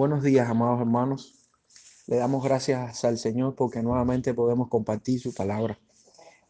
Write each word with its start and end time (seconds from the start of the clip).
Buenos 0.00 0.22
días, 0.22 0.48
amados 0.48 0.80
hermanos. 0.80 1.34
Le 2.06 2.16
damos 2.16 2.42
gracias 2.42 3.04
al 3.04 3.18
Señor 3.18 3.54
porque 3.54 3.82
nuevamente 3.82 4.32
podemos 4.32 4.70
compartir 4.70 5.20
su 5.20 5.34
palabra. 5.34 5.78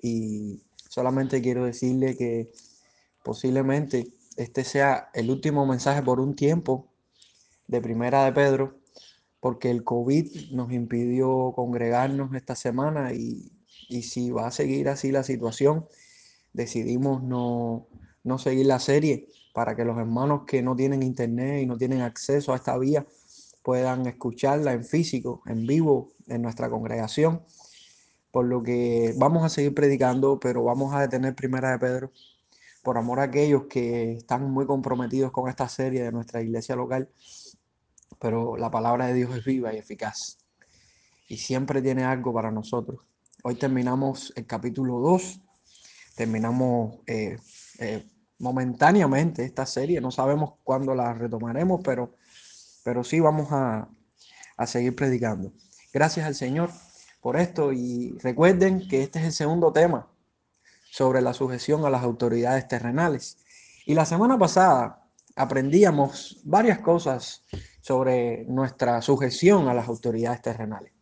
Y 0.00 0.62
solamente 0.88 1.42
quiero 1.42 1.64
decirle 1.64 2.16
que 2.16 2.52
posiblemente 3.24 4.06
este 4.36 4.62
sea 4.62 5.10
el 5.14 5.32
último 5.32 5.66
mensaje 5.66 6.00
por 6.00 6.20
un 6.20 6.36
tiempo 6.36 6.92
de 7.66 7.80
Primera 7.80 8.24
de 8.24 8.32
Pedro, 8.32 8.78
porque 9.40 9.72
el 9.72 9.82
COVID 9.82 10.52
nos 10.52 10.70
impidió 10.70 11.52
congregarnos 11.52 12.32
esta 12.36 12.54
semana 12.54 13.12
y, 13.14 13.50
y 13.88 14.02
si 14.02 14.30
va 14.30 14.46
a 14.46 14.52
seguir 14.52 14.88
así 14.88 15.10
la 15.10 15.24
situación, 15.24 15.86
decidimos 16.52 17.24
no, 17.24 17.88
no 18.22 18.38
seguir 18.38 18.66
la 18.66 18.78
serie 18.78 19.26
para 19.52 19.74
que 19.74 19.84
los 19.84 19.98
hermanos 19.98 20.42
que 20.46 20.62
no 20.62 20.76
tienen 20.76 21.02
internet 21.02 21.64
y 21.64 21.66
no 21.66 21.76
tienen 21.76 22.02
acceso 22.02 22.52
a 22.52 22.56
esta 22.56 22.78
vía 22.78 23.04
puedan 23.62 24.06
escucharla 24.06 24.72
en 24.72 24.84
físico, 24.84 25.42
en 25.46 25.66
vivo, 25.66 26.12
en 26.26 26.42
nuestra 26.42 26.70
congregación. 26.70 27.42
Por 28.30 28.46
lo 28.46 28.62
que 28.62 29.14
vamos 29.16 29.44
a 29.44 29.48
seguir 29.48 29.74
predicando, 29.74 30.38
pero 30.38 30.62
vamos 30.64 30.94
a 30.94 31.00
detener 31.00 31.34
Primera 31.34 31.72
de 31.72 31.78
Pedro 31.78 32.12
por 32.82 32.96
amor 32.96 33.20
a 33.20 33.24
aquellos 33.24 33.64
que 33.64 34.12
están 34.12 34.50
muy 34.50 34.66
comprometidos 34.66 35.32
con 35.32 35.48
esta 35.48 35.68
serie 35.68 36.02
de 36.02 36.12
nuestra 36.12 36.40
iglesia 36.40 36.76
local. 36.76 37.10
Pero 38.18 38.56
la 38.56 38.70
palabra 38.70 39.06
de 39.06 39.14
Dios 39.14 39.36
es 39.36 39.44
viva 39.44 39.74
y 39.74 39.78
eficaz 39.78 40.40
y 41.30 41.36
siempre 41.36 41.80
tiene 41.80 42.02
algo 42.04 42.34
para 42.34 42.50
nosotros. 42.50 43.00
Hoy 43.44 43.54
terminamos 43.54 44.32
el 44.34 44.46
capítulo 44.46 44.98
2, 44.98 45.40
terminamos 46.16 46.98
eh, 47.06 47.38
eh, 47.78 48.04
momentáneamente 48.40 49.44
esta 49.44 49.64
serie, 49.64 50.00
no 50.00 50.10
sabemos 50.10 50.54
cuándo 50.64 50.92
la 50.92 51.14
retomaremos, 51.14 51.80
pero 51.84 52.16
pero 52.82 53.04
sí 53.04 53.20
vamos 53.20 53.48
a, 53.50 53.88
seguir 54.66 54.94
predicando. 54.94 55.52
Gracias 55.92 56.26
al 56.26 56.34
Señor 56.34 56.70
por 57.22 57.38
esto 57.38 57.72
y 57.72 58.18
recuerden 58.22 58.86
que 58.88 59.02
este 59.02 59.18
es 59.18 59.24
el 59.24 59.32
segundo 59.32 59.72
tema 59.72 60.06
sobre 60.90 61.22
la 61.22 61.32
sujeción 61.32 61.84
a 61.86 61.90
las 61.90 62.02
autoridades 62.02 62.68
terrenales. 62.68 63.38
Y 63.86 63.94
la 63.94 64.04
semana 64.04 64.38
pasada 64.38 65.02
aprendíamos 65.36 66.40
varias 66.44 66.80
cosas 66.80 67.42
sobre 67.80 68.44
nuestra 68.44 69.00
sujeción 69.00 69.68
a 69.68 69.74
las 69.74 69.88
autoridades 69.88 70.42
terrenales. 70.42 70.92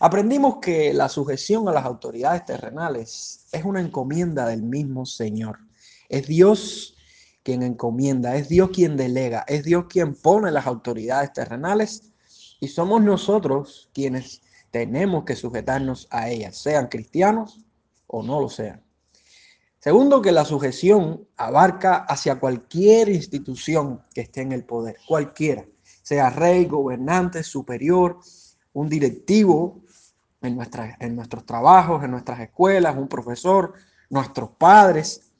Aprendimos 0.00 0.56
que 0.60 0.92
la 0.92 1.08
sujeción 1.08 1.68
a 1.68 1.72
las 1.72 1.84
autoridades 1.84 2.44
terrenales 2.44 3.46
es 3.52 3.64
una 3.64 3.80
encomienda 3.80 4.46
del 4.46 4.62
mismo 4.62 5.06
Señor. 5.06 5.58
Es 6.08 6.26
Dios 6.26 6.93
quien 7.44 7.62
encomienda, 7.62 8.34
es 8.36 8.48
Dios 8.48 8.70
quien 8.72 8.96
delega, 8.96 9.44
es 9.46 9.62
Dios 9.62 9.84
quien 9.88 10.14
pone 10.14 10.50
las 10.50 10.66
autoridades 10.66 11.32
terrenales 11.32 12.10
y 12.58 12.68
somos 12.68 13.02
nosotros 13.02 13.90
quienes 13.92 14.42
tenemos 14.70 15.24
que 15.24 15.36
sujetarnos 15.36 16.08
a 16.10 16.30
ellas, 16.30 16.56
sean 16.56 16.88
cristianos 16.88 17.60
o 18.08 18.22
no 18.22 18.40
lo 18.40 18.48
sean. 18.48 18.82
Segundo, 19.78 20.22
que 20.22 20.32
la 20.32 20.46
sujeción 20.46 21.28
abarca 21.36 21.96
hacia 22.08 22.40
cualquier 22.40 23.10
institución 23.10 24.02
que 24.14 24.22
esté 24.22 24.40
en 24.40 24.52
el 24.52 24.64
poder, 24.64 24.96
cualquiera, 25.06 25.66
sea 26.02 26.30
rey, 26.30 26.64
gobernante, 26.64 27.42
superior, 27.42 28.18
un 28.72 28.88
directivo 28.88 29.82
en, 30.40 30.58
en 31.00 31.16
nuestros 31.16 31.44
trabajos, 31.44 32.02
en 32.02 32.12
nuestras 32.12 32.40
escuelas, 32.40 32.96
un 32.96 33.08
profesor, 33.08 33.74
nuestros 34.08 34.50
padres, 34.56 35.30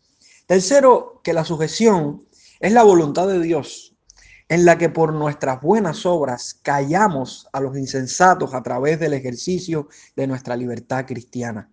Tercero, 0.47 1.23
que 1.25 1.33
la 1.33 1.45
sujeción 1.45 2.27
es 2.61 2.73
la 2.73 2.83
voluntad 2.83 3.27
de 3.27 3.41
Dios, 3.41 3.97
en 4.49 4.67
la 4.67 4.77
que 4.77 4.91
por 4.91 5.15
nuestras 5.15 5.63
buenas 5.63 6.05
obras 6.05 6.61
callamos 6.63 7.49
a 7.53 7.61
los 7.61 7.79
insensatos 7.79 8.53
a 8.53 8.63
través 8.63 9.01
del 9.01 9.15
ejercicio 9.15 9.89
de 10.17 10.27
nuestra 10.27 10.55
libertad 10.55 11.07
cristiana. 11.07 11.71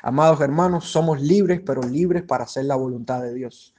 Amados 0.00 0.40
hermanos, 0.40 0.84
somos 0.84 1.20
libres, 1.20 1.60
pero 1.66 1.82
libres 1.82 2.22
para 2.22 2.44
hacer 2.44 2.66
la 2.66 2.76
voluntad 2.76 3.20
de 3.20 3.34
Dios. 3.34 3.74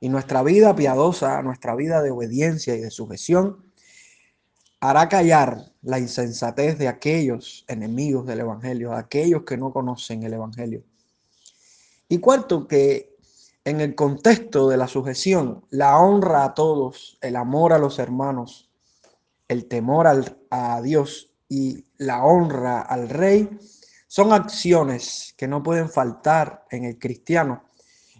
Y 0.00 0.08
nuestra 0.08 0.42
vida 0.42 0.74
piadosa, 0.74 1.42
nuestra 1.42 1.74
vida 1.74 2.00
de 2.00 2.10
obediencia 2.10 2.74
y 2.76 2.80
de 2.80 2.90
sujeción, 2.90 3.62
hará 4.80 5.08
callar 5.10 5.72
la 5.82 5.98
insensatez 5.98 6.78
de 6.78 6.88
aquellos 6.88 7.66
enemigos 7.68 8.26
del 8.26 8.40
Evangelio, 8.40 8.94
aquellos 8.94 9.42
que 9.42 9.58
no 9.58 9.70
conocen 9.70 10.22
el 10.22 10.32
Evangelio. 10.32 10.82
Y 12.08 12.18
cuarto, 12.18 12.68
que 12.68 13.15
en 13.66 13.80
el 13.80 13.96
contexto 13.96 14.68
de 14.68 14.76
la 14.76 14.86
sujeción, 14.86 15.66
la 15.70 15.98
honra 15.98 16.44
a 16.44 16.54
todos, 16.54 17.18
el 17.20 17.34
amor 17.34 17.72
a 17.72 17.78
los 17.78 17.98
hermanos, 17.98 18.70
el 19.48 19.66
temor 19.66 20.06
a 20.50 20.80
Dios 20.82 21.32
y 21.48 21.84
la 21.96 22.24
honra 22.24 22.80
al 22.80 23.08
rey 23.08 23.58
son 24.06 24.32
acciones 24.32 25.34
que 25.36 25.48
no 25.48 25.64
pueden 25.64 25.90
faltar 25.90 26.64
en 26.70 26.84
el 26.84 26.96
cristiano. 26.96 27.64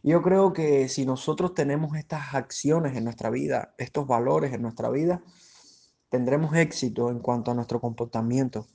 Yo 0.03 0.21
creo 0.21 0.53
que 0.53 0.89
si 0.89 1.07
nosotros 1.07 1.55
tenemos 1.55 1.97
estas 1.97 2.35
acciones 2.35 2.97
en 2.97 3.05
nuestra 3.05 3.31
vida, 3.31 3.73
estos 3.79 4.05
valores 4.05 4.53
en 4.53 4.63
nuestra 4.63 4.91
vida, 4.91 5.23
tendremos 6.09 6.57
éxito 6.57 7.09
en 7.09 7.21
cuanto 7.21 7.53
a 7.53 7.55
nuestro 7.55 7.81
comportamiento 7.81 8.67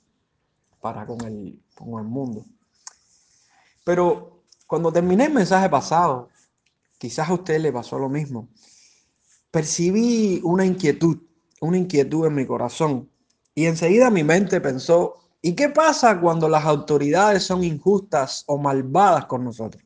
para 0.80 1.04
con 1.04 1.20
el, 1.26 1.62
con 1.74 2.00
el 2.00 2.06
mundo. 2.06 2.46
Pero 3.84 4.44
cuando 4.66 4.90
terminé 4.90 5.26
el 5.26 5.34
mensaje 5.34 5.68
pasado, 5.68 6.30
Quizás 7.02 7.28
a 7.30 7.34
usted 7.34 7.58
le 7.58 7.72
pasó 7.72 7.98
lo 7.98 8.08
mismo. 8.08 8.48
Percibí 9.50 10.40
una 10.44 10.64
inquietud, 10.64 11.18
una 11.60 11.76
inquietud 11.76 12.28
en 12.28 12.34
mi 12.36 12.46
corazón 12.46 13.10
y 13.56 13.66
enseguida 13.66 14.08
mi 14.08 14.22
mente 14.22 14.60
pensó, 14.60 15.16
¿y 15.42 15.54
qué 15.56 15.68
pasa 15.68 16.20
cuando 16.20 16.48
las 16.48 16.64
autoridades 16.64 17.42
son 17.42 17.64
injustas 17.64 18.44
o 18.46 18.56
malvadas 18.56 19.24
con 19.24 19.42
nosotros? 19.42 19.82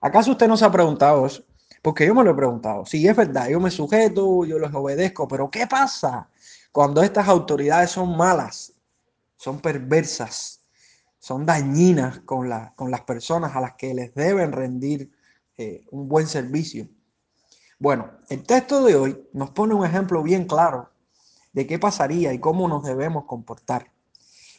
¿Acaso 0.00 0.30
usted 0.30 0.48
no 0.48 0.56
se 0.56 0.64
ha 0.64 0.72
preguntado 0.72 1.26
eso? 1.26 1.44
Porque 1.82 2.06
yo 2.06 2.14
me 2.14 2.24
lo 2.24 2.30
he 2.30 2.34
preguntado. 2.34 2.86
Sí, 2.86 3.06
es 3.06 3.14
verdad, 3.14 3.50
yo 3.50 3.60
me 3.60 3.70
sujeto, 3.70 4.46
yo 4.46 4.58
los 4.58 4.74
obedezco, 4.74 5.28
pero 5.28 5.50
¿qué 5.50 5.66
pasa 5.66 6.30
cuando 6.72 7.02
estas 7.02 7.28
autoridades 7.28 7.90
son 7.90 8.16
malas, 8.16 8.72
son 9.36 9.60
perversas, 9.60 10.62
son 11.18 11.44
dañinas 11.44 12.20
con, 12.20 12.48
la, 12.48 12.72
con 12.74 12.90
las 12.90 13.02
personas 13.02 13.54
a 13.54 13.60
las 13.60 13.74
que 13.74 13.92
les 13.92 14.14
deben 14.14 14.50
rendir 14.52 15.12
eh, 15.58 15.84
un 15.90 16.08
buen 16.08 16.26
servicio. 16.26 16.88
Bueno, 17.78 18.10
el 18.28 18.42
texto 18.44 18.84
de 18.84 18.96
hoy 18.96 19.28
nos 19.32 19.50
pone 19.50 19.74
un 19.74 19.84
ejemplo 19.84 20.22
bien 20.22 20.46
claro 20.46 20.90
de 21.52 21.66
qué 21.66 21.78
pasaría 21.78 22.32
y 22.32 22.38
cómo 22.38 22.68
nos 22.68 22.84
debemos 22.84 23.24
comportar. 23.26 23.92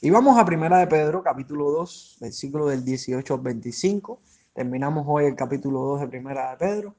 Y 0.01 0.09
vamos 0.09 0.37
a 0.37 0.45
Primera 0.45 0.77
de 0.77 0.87
Pedro, 0.87 1.23
capítulo 1.23 1.71
2, 1.71 2.17
versículo 2.19 2.67
del 2.67 2.83
18 2.83 3.33
al 3.33 3.39
25. 3.39 4.21
Terminamos 4.53 5.05
hoy 5.07 5.25
el 5.25 5.35
capítulo 5.35 5.79
2 5.79 6.01
de 6.01 6.07
Primera 6.07 6.51
de 6.51 6.57
Pedro. 6.57 6.95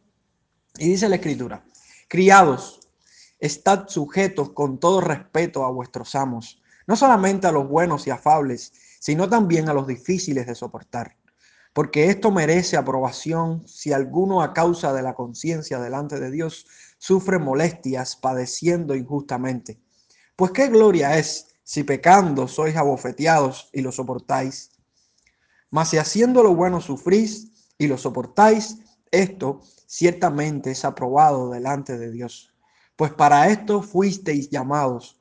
Y 0.79 0.89
dice 0.89 1.09
la 1.09 1.17
escritura, 1.17 1.65
criados, 2.09 2.81
estad 3.39 3.87
sujetos 3.89 4.51
con 4.51 4.81
todo 4.81 5.01
respeto 5.01 5.65
a 5.65 5.71
vuestros 5.71 6.15
amos, 6.17 6.61
no 6.87 6.97
solamente 6.97 7.47
a 7.47 7.53
los 7.53 7.69
buenos 7.69 8.07
y 8.07 8.11
afables, 8.11 8.73
sino 8.99 9.29
también 9.29 9.69
a 9.69 9.75
los 9.75 9.87
difíciles 9.87 10.47
de 10.47 10.55
soportar 10.55 11.17
porque 11.75 12.09
esto 12.09 12.31
merece 12.31 12.77
aprobación 12.77 13.67
si 13.67 13.93
alguno 13.93 14.43
a 14.43 14.55
causa 14.55 14.93
de 14.95 15.03
la 15.03 15.15
conciencia 15.15 15.81
delante 15.81 16.21
de 16.21 16.31
Dios 16.31 16.67
sufre 16.99 17.39
molestias 17.39 18.15
padeciendo 18.17 18.95
injustamente. 18.95 19.81
Pues 20.37 20.53
qué 20.53 20.69
gloria 20.69 21.19
es 21.19 21.49
si 21.65 21.83
pecando 21.83 22.47
sois 22.47 22.77
abofeteados 22.77 23.71
y 23.73 23.83
lo 23.83 23.91
soportáis. 23.91 24.71
Mas 25.71 25.89
si 25.91 25.99
haciendo 25.99 26.45
lo 26.45 26.55
bueno 26.55 26.81
sufrís 26.81 27.51
y 27.77 27.89
lo 27.89 27.99
soportáis, 27.99 28.79
esto 29.11 29.61
ciertamente 29.87 30.71
es 30.71 30.85
aprobado 30.85 31.51
delante 31.51 31.99
de 31.99 32.13
Dios. 32.13 32.55
Pues 32.95 33.13
para 33.13 33.49
esto 33.49 33.83
fuisteis 33.83 34.49
llamados, 34.49 35.19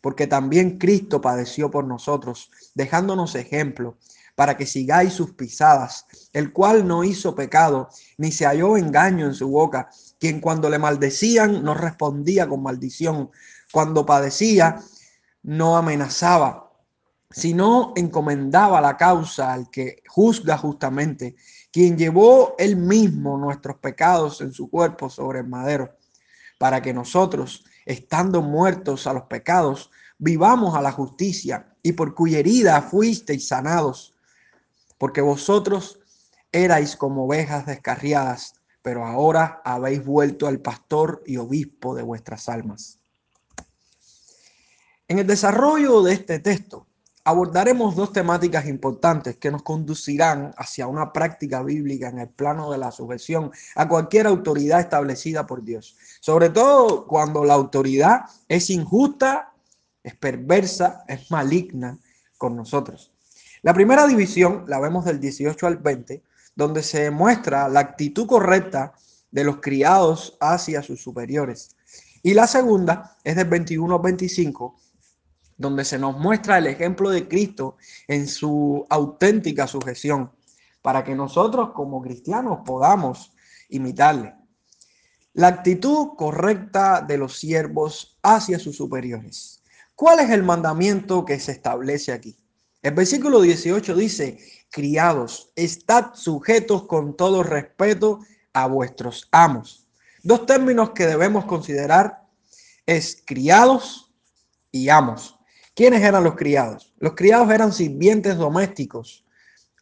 porque 0.00 0.26
también 0.26 0.78
Cristo 0.78 1.20
padeció 1.20 1.70
por 1.70 1.84
nosotros, 1.84 2.50
dejándonos 2.74 3.34
ejemplo 3.34 3.98
para 4.40 4.56
que 4.56 4.64
sigáis 4.64 5.12
sus 5.12 5.32
pisadas, 5.32 6.06
el 6.32 6.50
cual 6.50 6.88
no 6.88 7.04
hizo 7.04 7.34
pecado, 7.34 7.90
ni 8.16 8.32
se 8.32 8.46
halló 8.46 8.78
engaño 8.78 9.26
en 9.26 9.34
su 9.34 9.50
boca, 9.50 9.90
quien 10.18 10.40
cuando 10.40 10.70
le 10.70 10.78
maldecían 10.78 11.62
no 11.62 11.74
respondía 11.74 12.48
con 12.48 12.62
maldición, 12.62 13.30
cuando 13.70 14.06
padecía 14.06 14.80
no 15.42 15.76
amenazaba, 15.76 16.72
sino 17.30 17.92
encomendaba 17.96 18.80
la 18.80 18.96
causa 18.96 19.52
al 19.52 19.68
que 19.68 20.02
juzga 20.08 20.56
justamente, 20.56 21.36
quien 21.70 21.98
llevó 21.98 22.54
él 22.58 22.76
mismo 22.76 23.36
nuestros 23.36 23.76
pecados 23.76 24.40
en 24.40 24.54
su 24.54 24.70
cuerpo 24.70 25.10
sobre 25.10 25.40
el 25.40 25.48
madero, 25.48 25.98
para 26.56 26.80
que 26.80 26.94
nosotros, 26.94 27.66
estando 27.84 28.40
muertos 28.40 29.06
a 29.06 29.12
los 29.12 29.24
pecados, 29.24 29.90
vivamos 30.16 30.74
a 30.74 30.80
la 30.80 30.92
justicia, 30.92 31.74
y 31.82 31.92
por 31.92 32.14
cuya 32.14 32.38
herida 32.38 32.80
fuisteis 32.80 33.46
sanados 33.46 34.14
porque 35.00 35.22
vosotros 35.22 35.98
erais 36.52 36.94
como 36.94 37.24
ovejas 37.24 37.64
descarriadas, 37.64 38.52
pero 38.82 39.06
ahora 39.06 39.62
habéis 39.64 40.04
vuelto 40.04 40.46
al 40.46 40.60
pastor 40.60 41.22
y 41.24 41.38
obispo 41.38 41.94
de 41.94 42.02
vuestras 42.02 42.50
almas. 42.50 42.98
En 45.08 45.18
el 45.18 45.26
desarrollo 45.26 46.02
de 46.02 46.12
este 46.12 46.38
texto 46.38 46.86
abordaremos 47.24 47.96
dos 47.96 48.12
temáticas 48.12 48.66
importantes 48.66 49.38
que 49.38 49.50
nos 49.50 49.62
conducirán 49.62 50.52
hacia 50.58 50.86
una 50.86 51.14
práctica 51.14 51.62
bíblica 51.62 52.10
en 52.10 52.18
el 52.18 52.28
plano 52.28 52.70
de 52.70 52.76
la 52.76 52.90
sujeción 52.90 53.52
a 53.76 53.88
cualquier 53.88 54.26
autoridad 54.26 54.80
establecida 54.80 55.46
por 55.46 55.64
Dios. 55.64 55.96
Sobre 56.20 56.50
todo 56.50 57.06
cuando 57.06 57.42
la 57.46 57.54
autoridad 57.54 58.26
es 58.48 58.68
injusta, 58.68 59.54
es 60.02 60.14
perversa, 60.14 61.04
es 61.08 61.30
maligna 61.30 61.96
con 62.36 62.54
nosotros. 62.54 63.10
La 63.62 63.74
primera 63.74 64.06
división 64.06 64.64
la 64.68 64.80
vemos 64.80 65.04
del 65.04 65.20
18 65.20 65.66
al 65.66 65.76
20, 65.76 66.22
donde 66.56 66.82
se 66.82 67.10
muestra 67.10 67.68
la 67.68 67.80
actitud 67.80 68.26
correcta 68.26 68.94
de 69.30 69.44
los 69.44 69.58
criados 69.60 70.36
hacia 70.40 70.82
sus 70.82 71.02
superiores. 71.02 71.76
Y 72.22 72.34
la 72.34 72.46
segunda 72.46 73.16
es 73.22 73.36
del 73.36 73.48
21 73.48 73.94
al 73.94 74.02
25, 74.02 74.76
donde 75.58 75.84
se 75.84 75.98
nos 75.98 76.18
muestra 76.18 76.56
el 76.56 76.66
ejemplo 76.66 77.10
de 77.10 77.28
Cristo 77.28 77.76
en 78.08 78.28
su 78.28 78.86
auténtica 78.88 79.66
sujeción, 79.66 80.30
para 80.80 81.04
que 81.04 81.14
nosotros 81.14 81.72
como 81.74 82.00
cristianos 82.00 82.60
podamos 82.64 83.34
imitarle. 83.68 84.34
La 85.34 85.48
actitud 85.48 86.14
correcta 86.16 87.02
de 87.02 87.18
los 87.18 87.38
siervos 87.38 88.18
hacia 88.22 88.58
sus 88.58 88.76
superiores. 88.76 89.62
¿Cuál 89.94 90.20
es 90.20 90.30
el 90.30 90.42
mandamiento 90.42 91.26
que 91.26 91.38
se 91.38 91.52
establece 91.52 92.12
aquí? 92.12 92.36
El 92.82 92.94
versículo 92.94 93.42
18 93.42 93.94
dice, 93.94 94.38
criados, 94.70 95.52
estad 95.54 96.14
sujetos 96.14 96.86
con 96.86 97.14
todo 97.14 97.42
respeto 97.42 98.20
a 98.54 98.66
vuestros 98.68 99.28
amos. 99.32 99.86
Dos 100.22 100.46
términos 100.46 100.90
que 100.90 101.06
debemos 101.06 101.44
considerar 101.44 102.22
es 102.86 103.22
criados 103.26 104.14
y 104.72 104.88
amos. 104.88 105.38
¿Quiénes 105.74 106.02
eran 106.02 106.24
los 106.24 106.36
criados? 106.36 106.94
Los 106.98 107.14
criados 107.14 107.50
eran 107.50 107.72
sirvientes 107.72 108.36
domésticos 108.36 109.26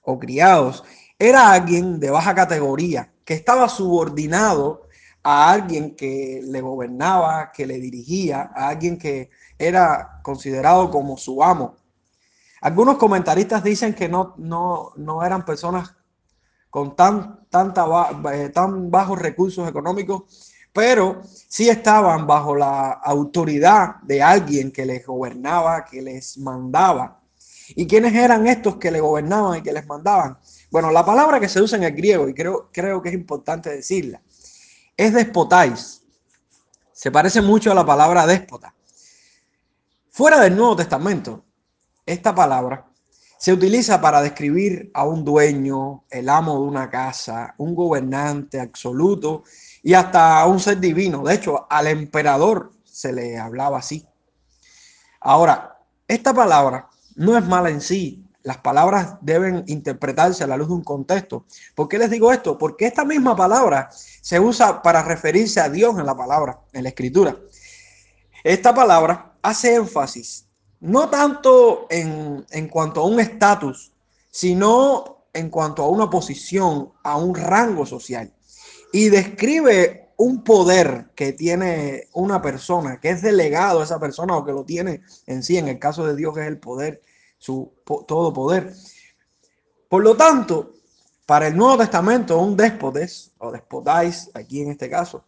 o 0.02 0.18
criados. 0.18 0.82
Era 1.20 1.52
alguien 1.52 2.00
de 2.00 2.10
baja 2.10 2.34
categoría 2.34 3.12
que 3.24 3.34
estaba 3.34 3.68
subordinado 3.68 4.88
a 5.22 5.52
alguien 5.52 5.94
que 5.94 6.40
le 6.42 6.60
gobernaba, 6.60 7.52
que 7.52 7.64
le 7.64 7.78
dirigía, 7.78 8.50
a 8.54 8.68
alguien 8.68 8.98
que 8.98 9.30
era 9.56 10.20
considerado 10.22 10.90
como 10.90 11.16
su 11.16 11.42
amo. 11.44 11.76
Algunos 12.60 12.98
comentaristas 12.98 13.62
dicen 13.62 13.94
que 13.94 14.08
no, 14.08 14.34
no, 14.38 14.92
no 14.96 15.24
eran 15.24 15.44
personas 15.44 15.94
con 16.70 16.96
tan, 16.96 17.48
tanta, 17.48 17.86
eh, 18.32 18.50
tan 18.50 18.90
bajos 18.90 19.18
recursos 19.18 19.68
económicos, 19.68 20.52
pero 20.72 21.22
sí 21.24 21.68
estaban 21.68 22.26
bajo 22.26 22.54
la 22.54 22.90
autoridad 22.90 23.96
de 24.02 24.22
alguien 24.22 24.70
que 24.70 24.84
les 24.84 25.06
gobernaba, 25.06 25.84
que 25.84 26.02
les 26.02 26.38
mandaba. 26.38 27.20
¿Y 27.70 27.86
quiénes 27.86 28.14
eran 28.14 28.46
estos 28.46 28.76
que 28.76 28.90
le 28.90 29.00
gobernaban 29.00 29.58
y 29.58 29.62
que 29.62 29.72
les 29.72 29.86
mandaban? 29.86 30.38
Bueno, 30.70 30.90
la 30.90 31.04
palabra 31.04 31.40
que 31.40 31.48
se 31.48 31.60
usa 31.60 31.78
en 31.78 31.84
el 31.84 31.92
griego, 31.94 32.28
y 32.28 32.34
creo, 32.34 32.70
creo 32.72 33.02
que 33.02 33.08
es 33.10 33.14
importante 33.14 33.70
decirla, 33.70 34.22
es 34.96 35.12
despotáis. 35.12 36.02
Se 36.92 37.10
parece 37.10 37.40
mucho 37.40 37.70
a 37.70 37.74
la 37.74 37.86
palabra 37.86 38.26
déspota. 38.26 38.74
Fuera 40.10 40.40
del 40.40 40.56
Nuevo 40.56 40.76
Testamento, 40.76 41.44
esta 42.08 42.34
palabra 42.34 42.86
se 43.36 43.52
utiliza 43.52 44.00
para 44.00 44.22
describir 44.22 44.90
a 44.94 45.04
un 45.04 45.24
dueño, 45.24 46.04
el 46.10 46.28
amo 46.28 46.54
de 46.54 46.60
una 46.62 46.90
casa, 46.90 47.54
un 47.58 47.74
gobernante 47.74 48.58
absoluto 48.58 49.44
y 49.82 49.94
hasta 49.94 50.40
a 50.40 50.46
un 50.46 50.58
ser 50.58 50.80
divino. 50.80 51.22
De 51.22 51.34
hecho, 51.34 51.66
al 51.70 51.86
emperador 51.86 52.72
se 52.82 53.12
le 53.12 53.38
hablaba 53.38 53.78
así. 53.78 54.04
Ahora, 55.20 55.78
esta 56.08 56.32
palabra 56.32 56.88
no 57.14 57.36
es 57.36 57.46
mala 57.46 57.68
en 57.68 57.80
sí. 57.80 58.24
Las 58.42 58.58
palabras 58.58 59.16
deben 59.20 59.62
interpretarse 59.66 60.42
a 60.42 60.46
la 60.46 60.56
luz 60.56 60.68
de 60.68 60.74
un 60.74 60.84
contexto. 60.84 61.44
¿Por 61.74 61.88
qué 61.88 61.98
les 61.98 62.10
digo 62.10 62.32
esto? 62.32 62.56
Porque 62.56 62.86
esta 62.86 63.04
misma 63.04 63.36
palabra 63.36 63.90
se 63.92 64.40
usa 64.40 64.80
para 64.80 65.02
referirse 65.02 65.60
a 65.60 65.68
Dios 65.68 65.98
en 65.98 66.06
la 66.06 66.16
palabra, 66.16 66.58
en 66.72 66.84
la 66.84 66.88
escritura. 66.88 67.36
Esta 68.42 68.74
palabra 68.74 69.34
hace 69.42 69.74
énfasis 69.74 70.47
no 70.80 71.08
tanto 71.08 71.86
en, 71.90 72.44
en 72.50 72.68
cuanto 72.68 73.00
a 73.00 73.06
un 73.06 73.20
estatus, 73.20 73.92
sino 74.30 75.24
en 75.32 75.50
cuanto 75.50 75.82
a 75.82 75.88
una 75.88 76.08
posición, 76.08 76.92
a 77.02 77.16
un 77.16 77.34
rango 77.34 77.86
social. 77.86 78.32
Y 78.92 79.08
describe 79.08 80.08
un 80.16 80.42
poder 80.42 81.10
que 81.14 81.32
tiene 81.32 82.08
una 82.12 82.42
persona, 82.42 82.98
que 83.00 83.10
es 83.10 83.22
delegado 83.22 83.80
a 83.80 83.84
esa 83.84 84.00
persona 84.00 84.36
o 84.36 84.44
que 84.44 84.52
lo 84.52 84.64
tiene 84.64 85.02
en 85.26 85.42
sí, 85.42 85.56
en 85.56 85.68
el 85.68 85.78
caso 85.78 86.06
de 86.06 86.16
Dios 86.16 86.36
es 86.38 86.46
el 86.46 86.58
poder, 86.58 87.02
su 87.38 87.72
todo 88.06 88.32
poder. 88.32 88.72
Por 89.88 90.02
lo 90.02 90.16
tanto, 90.16 90.72
para 91.24 91.46
el 91.46 91.56
Nuevo 91.56 91.78
Testamento, 91.78 92.38
un 92.38 92.56
déspotes 92.56 93.32
o 93.38 93.52
despotáis, 93.52 94.30
aquí 94.34 94.62
en 94.62 94.70
este 94.70 94.90
caso, 94.90 95.24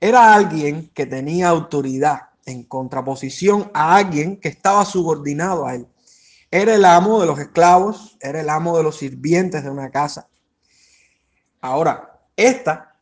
era 0.00 0.34
alguien 0.34 0.90
que 0.94 1.04
tenía 1.04 1.48
autoridad 1.48 2.31
en 2.46 2.64
contraposición 2.64 3.70
a 3.74 3.96
alguien 3.96 4.36
que 4.38 4.48
estaba 4.48 4.84
subordinado 4.84 5.66
a 5.66 5.74
él. 5.74 5.86
Era 6.50 6.74
el 6.74 6.84
amo 6.84 7.20
de 7.20 7.26
los 7.26 7.38
esclavos, 7.38 8.16
era 8.20 8.40
el 8.40 8.50
amo 8.50 8.76
de 8.76 8.82
los 8.82 8.98
sirvientes 8.98 9.64
de 9.64 9.70
una 9.70 9.90
casa. 9.90 10.28
Ahora, 11.60 12.20
esta 12.36 12.96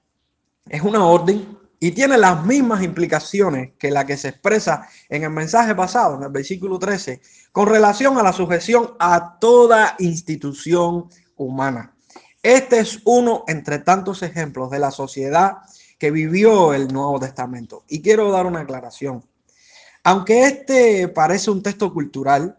es 0.69 0.83
una 0.83 1.05
orden 1.05 1.59
y 1.81 1.93
tiene 1.93 2.19
las 2.19 2.45
mismas 2.45 2.83
implicaciones 2.83 3.73
que 3.79 3.91
la 3.91 4.05
que 4.05 4.19
se 4.19 4.29
expresa 4.29 4.87
en 5.09 5.25
el 5.25 5.31
mensaje 5.31 5.75
pasado, 5.75 6.17
en 6.17 6.23
el 6.23 6.29
versículo 6.29 6.79
13, 6.79 7.23
con 7.53 7.69
relación 7.69 8.19
a 8.19 8.23
la 8.23 8.35
sujeción 8.35 8.95
a 8.99 9.39
toda 9.41 9.97
institución 9.99 11.09
humana. 11.37 11.97
Este 12.43 12.79
es 12.79 13.01
uno 13.05 13.45
entre 13.49 13.79
tantos 13.79 14.23
ejemplos 14.23 14.71
de 14.71 14.79
la 14.79 14.91
sociedad 14.91 15.59
que 15.99 16.11
vivió 16.11 16.73
el 16.75 16.89
Nuevo 16.93 17.19
Testamento. 17.19 17.85
Y 17.89 18.01
quiero 18.01 18.31
dar 18.31 18.47
una 18.47 18.61
aclaración. 18.61 19.25
Aunque 20.03 20.45
este 20.45 21.09
parece 21.09 21.51
un 21.51 21.63
texto 21.63 21.93
cultural, 21.93 22.57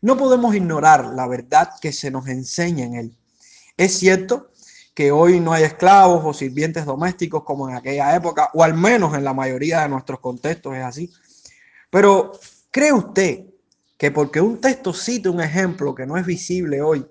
no 0.00 0.16
podemos 0.16 0.54
ignorar 0.54 1.06
la 1.06 1.26
verdad 1.26 1.70
que 1.80 1.92
se 1.92 2.10
nos 2.10 2.28
enseña 2.28 2.84
en 2.84 2.94
él. 2.94 3.16
Es 3.76 3.98
cierto 3.98 4.50
que 4.94 5.10
hoy 5.10 5.40
no 5.40 5.52
hay 5.52 5.64
esclavos 5.64 6.22
o 6.24 6.32
sirvientes 6.32 6.84
domésticos 6.84 7.42
como 7.42 7.68
en 7.68 7.74
aquella 7.74 8.14
época, 8.14 8.50
o 8.54 8.62
al 8.62 8.74
menos 8.74 9.14
en 9.14 9.24
la 9.24 9.34
mayoría 9.34 9.80
de 9.80 9.88
nuestros 9.88 10.20
contextos 10.20 10.76
es 10.76 10.84
así. 10.84 11.12
Pero, 11.90 12.32
¿cree 12.70 12.92
usted 12.92 13.46
que 13.98 14.10
porque 14.12 14.40
un 14.40 14.60
texto 14.60 14.92
cite 14.92 15.28
un 15.28 15.40
ejemplo 15.40 15.94
que 15.94 16.06
no 16.06 16.16
es 16.16 16.24
visible 16.24 16.80
hoy, 16.80 17.04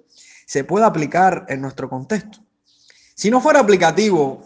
se 0.46 0.64
puede 0.64 0.86
aplicar 0.86 1.46
en 1.50 1.62
nuestro 1.62 1.90
contexto? 1.90 2.40
Si 3.16 3.30
no 3.30 3.42
fuera 3.42 3.60
aplicativo, 3.60 4.46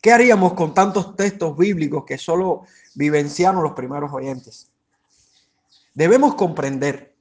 ¿qué 0.00 0.12
haríamos 0.12 0.54
con 0.54 0.74
tantos 0.74 1.16
textos 1.16 1.56
bíblicos 1.56 2.04
que 2.04 2.18
solo 2.18 2.64
vivenciaron 2.94 3.62
los 3.62 3.72
primeros 3.72 4.12
oyentes? 4.12 4.70
Debemos 5.94 6.34
comprender 6.34 7.16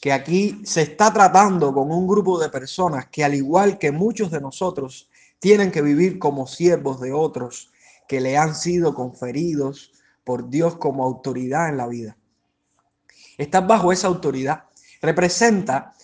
que 0.00 0.12
aquí 0.12 0.62
se 0.64 0.82
está 0.82 1.12
tratando 1.12 1.72
con 1.72 1.90
un 1.90 2.06
grupo 2.06 2.38
de 2.38 2.48
personas 2.48 3.06
que 3.06 3.24
al 3.24 3.34
igual 3.34 3.78
que 3.78 3.90
muchos 3.90 4.30
de 4.30 4.40
nosotros 4.40 5.10
tienen 5.38 5.70
que 5.70 5.82
vivir 5.82 6.18
como 6.18 6.46
siervos 6.46 7.00
de 7.00 7.12
otros 7.12 7.72
que 8.08 8.20
le 8.20 8.36
han 8.36 8.54
sido 8.54 8.94
conferidos 8.94 9.92
por 10.24 10.48
Dios 10.48 10.76
como 10.76 11.04
autoridad 11.04 11.68
en 11.68 11.76
la 11.76 11.86
vida. 11.86 12.16
Estar 13.38 13.66
bajo 13.66 13.92
esa 13.92 14.08
autoridad 14.08 14.64
representa 15.02 15.94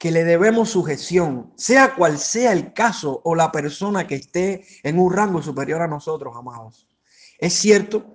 que 0.00 0.10
le 0.10 0.24
debemos 0.24 0.70
sujeción, 0.70 1.52
sea 1.56 1.94
cual 1.94 2.18
sea 2.18 2.52
el 2.52 2.72
caso 2.72 3.20
o 3.22 3.34
la 3.34 3.52
persona 3.52 4.06
que 4.06 4.14
esté 4.14 4.64
en 4.82 4.98
un 4.98 5.12
rango 5.12 5.42
superior 5.42 5.82
a 5.82 5.86
nosotros, 5.86 6.34
amados. 6.34 6.88
Es 7.38 7.52
cierto 7.52 8.14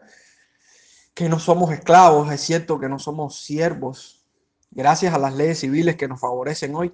que 1.13 1.30
no 1.30 1.38
somos 1.38 1.72
esclavos, 1.72 2.32
es 2.32 2.42
cierto 2.42 2.80
que 2.80 2.89
no 2.89 2.98
somos 2.98 3.39
siervos, 3.46 4.25
gracias 4.72 5.13
a 5.13 5.20
las 5.20 5.36
leyes 5.36 5.60
civiles 5.60 5.96
que 5.96 6.08
nos 6.08 6.20
favorecen 6.20 6.74
hoy. 6.74 6.92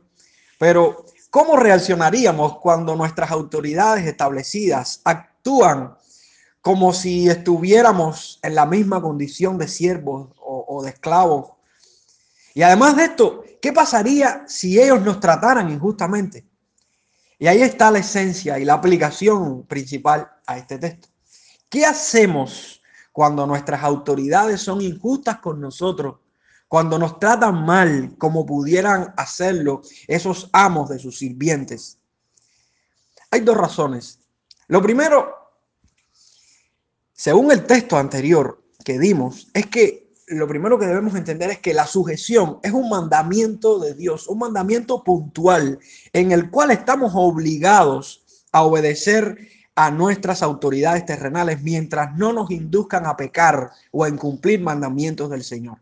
Pero, 0.59 1.05
¿cómo 1.29 1.55
reaccionaríamos 1.55 2.59
cuando 2.59 2.93
nuestras 2.97 3.31
autoridades 3.31 4.05
establecidas 4.05 4.99
actúan 5.05 5.95
como 6.59 6.91
si 6.91 7.29
estuviéramos 7.29 8.41
en 8.43 8.55
la 8.55 8.65
misma 8.65 9.01
condición 9.01 9.57
de 9.57 9.69
siervos 9.69 10.31
o, 10.37 10.83
de 10.83 10.89
esclavos? 10.89 11.51
Y 12.53 12.61
además 12.63 12.97
de 12.97 13.05
esto, 13.05 13.40
¿qué 13.61 13.71
pasaría 13.71 14.43
si 14.47 14.79
ellos 14.79 15.01
nos 15.01 15.19
trataran 15.19 15.69
injustamente? 15.69 16.45
Y 17.39 17.47
ahí 17.47 17.61
está 17.61 17.91
la 17.91 17.99
esencia 17.99 18.59
y 18.59 18.65
la 18.65 18.73
aplicación 18.73 19.65
principal 19.65 20.29
a 20.45 20.57
este 20.57 20.77
texto. 20.77 21.07
¿Qué 21.69 21.85
hacemos 21.85 22.81
cuando 23.11 23.45
nuestras 23.45 23.83
autoridades 23.83 24.61
son 24.61 24.81
injustas 24.81 25.39
con 25.39 25.59
nosotros 25.59 26.15
cuando 26.71 26.97
nos 26.97 27.19
tratan 27.19 27.65
mal 27.65 28.15
como 28.17 28.45
pudieran 28.45 29.13
hacerlo 29.17 29.81
esos 30.07 30.49
amos 30.53 30.87
de 30.87 30.99
sus 30.99 31.17
sirvientes. 31.17 31.99
Hay 33.29 33.41
dos 33.41 33.57
razones. 33.57 34.21
Lo 34.69 34.81
primero, 34.81 35.35
según 37.11 37.51
el 37.51 37.65
texto 37.65 37.97
anterior 37.97 38.63
que 38.85 38.97
dimos, 38.97 39.49
es 39.53 39.65
que 39.65 40.10
lo 40.31 40.47
primero 40.47 40.79
que 40.79 40.85
debemos 40.85 41.15
entender 41.15 41.49
es 41.51 41.59
que 41.59 41.73
la 41.73 41.85
sujeción 41.85 42.59
es 42.63 42.71
un 42.71 42.89
mandamiento 42.89 43.79
de 43.79 43.93
Dios, 43.93 44.27
un 44.27 44.39
mandamiento 44.39 45.03
puntual 45.03 45.79
en 46.13 46.31
el 46.31 46.49
cual 46.49 46.71
estamos 46.71 47.11
obligados 47.15 48.23
a 48.51 48.63
obedecer 48.63 49.37
a 49.75 49.91
nuestras 49.91 50.41
autoridades 50.41 51.05
terrenales 51.05 51.61
mientras 51.61 52.15
no 52.17 52.33
nos 52.33 52.51
induzcan 52.51 53.05
a 53.05 53.15
pecar 53.15 53.71
o 53.91 54.03
a 54.03 54.09
incumplir 54.09 54.61
mandamientos 54.61 55.29
del 55.29 55.43
Señor. 55.43 55.79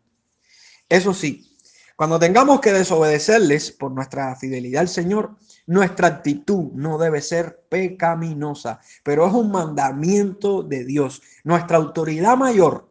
Eso 0.87 1.13
sí, 1.13 1.55
cuando 1.95 2.17
tengamos 2.17 2.59
que 2.59 2.73
desobedecerles 2.73 3.71
por 3.71 3.91
nuestra 3.91 4.35
fidelidad 4.35 4.81
al 4.81 4.87
Señor, 4.87 5.35
nuestra 5.67 6.07
actitud 6.07 6.71
no 6.73 6.97
debe 6.97 7.21
ser 7.21 7.65
pecaminosa, 7.69 8.79
pero 9.03 9.27
es 9.27 9.33
un 9.33 9.51
mandamiento 9.51 10.63
de 10.63 10.85
Dios. 10.85 11.21
Nuestra 11.43 11.77
autoridad 11.77 12.37
mayor 12.37 12.88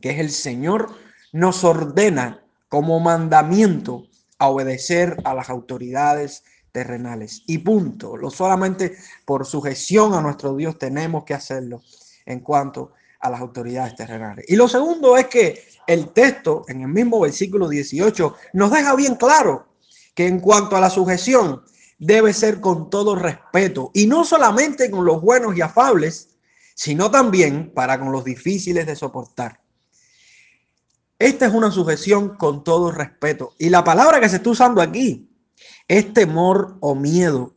que 0.00 0.10
es 0.10 0.18
el 0.18 0.30
Señor, 0.30 0.90
nos 1.32 1.64
ordena 1.64 2.42
como 2.68 3.00
mandamiento 3.00 4.06
a 4.38 4.48
obedecer 4.48 5.16
a 5.24 5.34
las 5.34 5.50
autoridades 5.50 6.44
terrenales. 6.72 7.42
Y 7.46 7.58
punto. 7.58 8.16
Lo 8.16 8.30
solamente 8.30 8.96
por 9.24 9.46
sujeción 9.46 10.14
a 10.14 10.20
nuestro 10.20 10.54
Dios 10.54 10.78
tenemos 10.78 11.24
que 11.24 11.34
hacerlo 11.34 11.82
en 12.26 12.40
cuanto 12.40 12.92
a 13.20 13.30
las 13.30 13.40
autoridades 13.40 13.96
terrenales. 13.96 14.44
Y 14.48 14.56
lo 14.56 14.68
segundo 14.68 15.16
es 15.16 15.26
que 15.26 15.66
el 15.86 16.10
texto 16.10 16.64
en 16.68 16.82
el 16.82 16.88
mismo 16.88 17.20
versículo 17.20 17.68
18 17.68 18.36
nos 18.52 18.70
deja 18.70 18.94
bien 18.94 19.16
claro 19.16 19.66
que 20.14 20.26
en 20.26 20.38
cuanto 20.40 20.76
a 20.76 20.80
la 20.80 20.90
sujeción 20.90 21.62
debe 21.98 22.32
ser 22.32 22.60
con 22.60 22.90
todo 22.90 23.16
respeto 23.16 23.90
y 23.92 24.06
no 24.06 24.24
solamente 24.24 24.90
con 24.90 25.04
los 25.04 25.20
buenos 25.20 25.56
y 25.56 25.62
afables, 25.62 26.36
sino 26.74 27.10
también 27.10 27.72
para 27.74 27.98
con 27.98 28.12
los 28.12 28.24
difíciles 28.24 28.86
de 28.86 28.94
soportar. 28.94 29.60
Esta 31.18 31.46
es 31.46 31.52
una 31.52 31.72
sujeción 31.72 32.36
con 32.36 32.62
todo 32.62 32.92
respeto. 32.92 33.54
Y 33.58 33.70
la 33.70 33.82
palabra 33.82 34.20
que 34.20 34.28
se 34.28 34.36
está 34.36 34.50
usando 34.50 34.80
aquí 34.80 35.28
es 35.88 36.12
temor 36.12 36.76
o 36.78 36.94
miedo. 36.94 37.54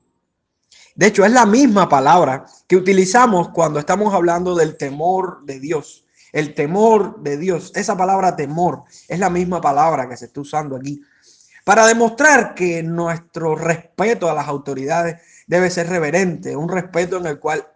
De 0.96 1.08
hecho, 1.08 1.24
es 1.24 1.32
la 1.32 1.46
misma 1.46 1.88
palabra 1.88 2.46
que 2.68 2.76
utilizamos 2.76 3.50
cuando 3.50 3.80
estamos 3.80 4.16
hablando 4.16 4.56
del 4.56 4.78
temor 4.78 5.46
de 5.46 5.60
Dios. 5.60 6.06
El 6.34 6.56
temor 6.56 7.22
de 7.22 7.38
Dios, 7.38 7.72
esa 7.76 7.96
palabra 7.96 8.36
temor, 8.36 8.84
es 9.08 9.20
la 9.20 9.30
misma 9.30 9.62
palabra 9.62 10.10
que 10.10 10.18
se 10.18 10.26
está 10.26 10.42
usando 10.42 10.76
aquí. 10.76 11.00
Para 11.64 11.86
demostrar 11.86 12.56
que 12.56 12.82
nuestro 12.82 13.56
respeto 13.56 14.28
a 14.28 14.34
las 14.34 14.48
autoridades 14.48 15.22
debe 15.46 15.70
ser 15.70 15.88
reverente, 15.88 16.56
un 16.56 16.68
respeto 16.68 17.18
en 17.18 17.28
el 17.28 17.40
cual 17.40 17.68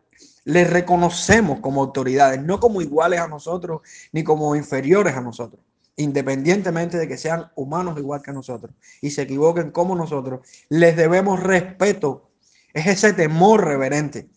les 0.46 0.68
reconocemos 0.68 1.60
como 1.60 1.82
autoridades, 1.82 2.42
no 2.42 2.60
como 2.60 2.82
iguales 2.82 3.20
a 3.20 3.28
nosotros 3.28 3.82
ni 4.12 4.24
como 4.24 4.56
inferiores 4.56 5.16
a 5.16 5.22
nosotros 5.22 5.62
independientemente 5.98 6.98
de 6.98 7.08
que 7.08 7.18
sean 7.18 7.52
humanos 7.56 7.98
igual 7.98 8.22
que 8.22 8.34
nosotros 8.34 8.76
y 9.02 9.12
se 9.12 9.24
equivoquen 9.24 9.72
como 9.72 9.96
nosotros, 9.96 10.48
les 10.70 10.96
debemos 10.96 11.42
respeto. 11.42 12.32
Es 12.74 12.88
ese 12.88 13.14
temor 13.14 13.64
reverente. 13.64 14.30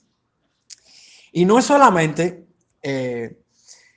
Y 1.32 1.44
no 1.44 1.58
es 1.58 1.64
solamente 1.64 2.46
eh, 2.82 3.42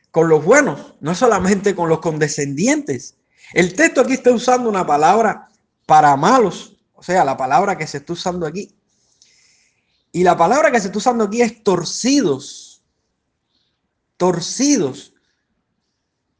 con 0.10 0.28
los 0.28 0.44
buenos, 0.44 0.96
no 1.00 1.12
es 1.12 1.18
solamente 1.18 1.76
con 1.76 1.90
los 1.90 2.00
condescendientes. 2.00 3.18
El 3.54 3.76
texto 3.76 4.02
aquí 4.02 4.14
está 4.14 4.32
usando 4.32 4.70
una 4.70 4.86
palabra 4.86 5.48
para 5.86 6.16
malos, 6.16 6.78
o 6.94 7.04
sea, 7.04 7.24
la 7.24 7.38
palabra 7.38 7.78
que 7.78 7.88
se 7.88 7.98
está 7.98 8.14
usando 8.14 8.46
aquí. 8.46 8.76
Y 10.12 10.24
la 10.24 10.36
palabra 10.36 10.72
que 10.72 10.80
se 10.80 10.88
está 10.88 10.98
usando 10.98 11.24
aquí 11.26 11.42
es 11.42 11.64
torcidos, 11.64 12.84
torcidos, 14.18 15.14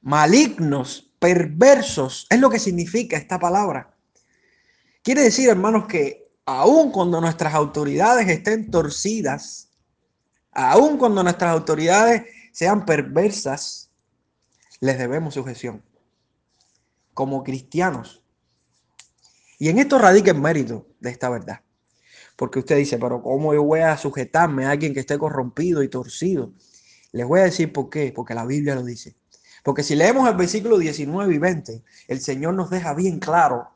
malignos, 0.02 1.11
perversos, 1.22 2.26
es 2.32 2.40
lo 2.40 2.50
que 2.50 2.58
significa 2.58 3.16
esta 3.16 3.38
palabra. 3.38 3.96
Quiere 5.04 5.22
decir, 5.22 5.50
hermanos, 5.50 5.86
que 5.86 6.32
aun 6.46 6.92
cuando 6.92 7.22
nuestras 7.22 7.54
autoridades 7.54 8.28
estén 8.28 8.72
torcidas, 8.72 9.70
aun 10.52 10.98
cuando 10.98 11.22
nuestras 11.22 11.52
autoridades 11.52 12.24
sean 12.52 12.88
perversas, 12.88 13.92
les 14.80 14.98
debemos 14.98 15.36
sujeción 15.36 15.84
como 17.14 17.44
cristianos. 17.44 18.24
Y 19.60 19.70
en 19.70 19.78
esto 19.78 20.00
radica 20.00 20.32
el 20.32 20.42
mérito 20.42 20.88
de 21.00 21.12
esta 21.12 21.30
verdad. 21.30 21.62
Porque 22.36 22.58
usted 22.58 22.78
dice, 22.78 22.98
pero 22.98 23.22
¿cómo 23.22 23.54
yo 23.54 23.62
voy 23.62 23.82
a 23.82 23.96
sujetarme 23.96 24.66
a 24.66 24.72
alguien 24.72 24.96
que 24.96 25.02
esté 25.02 25.20
corrompido 25.20 25.84
y 25.84 25.88
torcido? 25.88 26.52
Les 27.12 27.28
voy 27.28 27.42
a 27.42 27.44
decir 27.44 27.72
por 27.72 27.92
qué, 27.92 28.12
porque 28.12 28.34
la 28.34 28.48
Biblia 28.48 28.74
lo 28.74 28.84
dice. 28.84 29.21
Porque 29.64 29.84
si 29.84 29.96
leemos 29.96 30.28
el 30.28 30.36
versículo 30.36 30.78
19 30.78 31.34
y 31.34 31.38
20, 31.38 31.84
el 32.08 32.22
Señor 32.22 32.54
nos 32.54 32.70
deja 32.70 32.94
bien 32.94 33.20
claro 33.20 33.70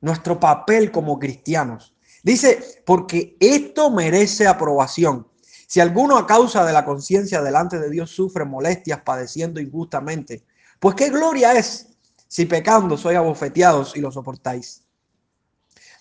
nuestro 0.00 0.38
papel 0.38 0.90
como 0.90 1.18
cristianos. 1.18 1.94
Dice, 2.22 2.82
porque 2.84 3.36
esto 3.40 3.90
merece 3.90 4.46
aprobación. 4.46 5.26
Si 5.66 5.80
alguno 5.80 6.16
a 6.16 6.26
causa 6.26 6.64
de 6.64 6.72
la 6.72 6.84
conciencia 6.84 7.42
delante 7.42 7.78
de 7.78 7.90
Dios 7.90 8.10
sufre 8.10 8.44
molestias 8.44 9.00
padeciendo 9.00 9.60
injustamente, 9.60 10.44
pues 10.78 10.94
qué 10.94 11.10
gloria 11.10 11.54
es 11.54 11.88
si 12.28 12.44
pecando 12.46 12.96
sois 12.96 13.16
abofeteados 13.16 13.96
y 13.96 14.00
lo 14.00 14.10
soportáis. 14.12 14.82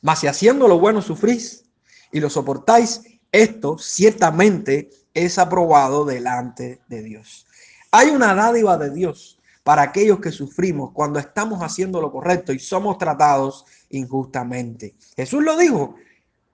Mas 0.02 0.20
si 0.20 0.28
haciendo 0.28 0.68
lo 0.68 0.80
bueno 0.80 1.02
sufrís 1.02 1.66
y 2.12 2.20
lo 2.20 2.30
soportáis, 2.30 3.02
esto 3.32 3.78
ciertamente 3.78 4.90
es 5.14 5.40
aprobado 5.40 6.06
delante 6.06 6.82
de 6.88 7.02
Dios. 7.02 7.48
Hay 7.92 8.10
una 8.10 8.34
dádiva 8.34 8.78
de 8.78 8.92
Dios 8.92 9.40
para 9.64 9.82
aquellos 9.82 10.20
que 10.20 10.32
sufrimos 10.32 10.92
cuando 10.92 11.18
estamos 11.18 11.60
haciendo 11.62 12.00
lo 12.00 12.12
correcto 12.12 12.54
y 12.54 12.60
somos 12.60 12.98
tratados 12.98 13.66
injustamente. 13.90 14.96
Jesús 15.16 15.44
lo 15.44 15.58
dijo. 15.58 15.96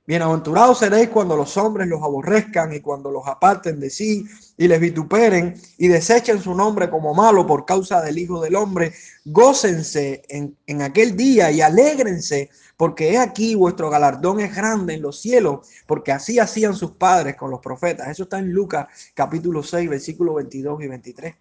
Bienaventurados 0.07 0.79
seréis 0.79 1.09
cuando 1.09 1.38
los 1.38 1.55
hombres 1.57 1.88
los 1.88 2.01
aborrezcan 2.01 2.73
y 2.73 2.79
cuando 2.79 3.11
los 3.11 3.27
aparten 3.27 3.79
de 3.79 3.89
sí 3.89 4.25
y 4.57 4.67
les 4.67 4.79
vituperen 4.79 5.53
y 5.77 5.88
desechen 5.88 6.41
su 6.41 6.55
nombre 6.55 6.89
como 6.89 7.13
malo 7.13 7.45
por 7.45 7.65
causa 7.65 8.01
del 8.01 8.17
Hijo 8.17 8.41
del 8.41 8.55
Hombre. 8.55 8.93
Gócense 9.25 10.23
en, 10.27 10.57
en 10.65 10.81
aquel 10.81 11.15
día 11.15 11.51
y 11.51 11.61
alégrense 11.61 12.50
porque 12.81 13.15
aquí 13.19 13.53
vuestro 13.53 13.91
galardón 13.91 14.39
es 14.39 14.55
grande 14.55 14.95
en 14.95 15.03
los 15.03 15.21
cielos, 15.21 15.69
porque 15.85 16.11
así 16.11 16.39
hacían 16.39 16.73
sus 16.73 16.93
padres 16.93 17.35
con 17.35 17.51
los 17.51 17.59
profetas. 17.59 18.07
Eso 18.07 18.23
está 18.23 18.39
en 18.39 18.51
Lucas 18.51 18.88
capítulo 19.13 19.61
6, 19.61 19.88
versículos 19.88 20.38
22 20.38 20.81
y 20.81 20.88
23. 20.88 21.35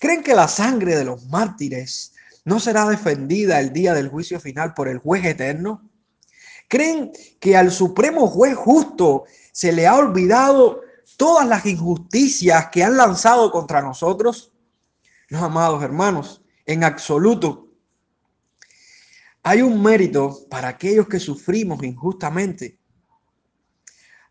¿Creen 0.00 0.24
que 0.24 0.34
la 0.34 0.48
sangre 0.48 0.96
de 0.96 1.04
los 1.04 1.26
mártires 1.26 2.12
no 2.44 2.58
será 2.58 2.88
defendida 2.88 3.60
el 3.60 3.72
día 3.72 3.94
del 3.94 4.08
juicio 4.08 4.40
final 4.40 4.74
por 4.74 4.88
el 4.88 4.98
juez 4.98 5.24
eterno? 5.24 5.88
¿Creen 6.66 7.12
que 7.38 7.56
al 7.56 7.70
supremo 7.70 8.26
juez 8.26 8.56
justo 8.56 9.26
se 9.52 9.70
le 9.70 9.86
ha 9.86 9.94
olvidado 9.94 10.80
todas 11.16 11.46
las 11.46 11.64
injusticias 11.66 12.66
que 12.72 12.82
han 12.82 12.96
lanzado 12.96 13.52
contra 13.52 13.80
nosotros? 13.80 14.50
No, 15.28 15.44
amados 15.44 15.84
hermanos, 15.84 16.42
en 16.66 16.82
absoluto. 16.82 17.69
Hay 19.42 19.62
un 19.62 19.82
mérito 19.82 20.46
para 20.50 20.68
aquellos 20.68 21.08
que 21.08 21.18
sufrimos 21.18 21.82
injustamente. 21.82 22.78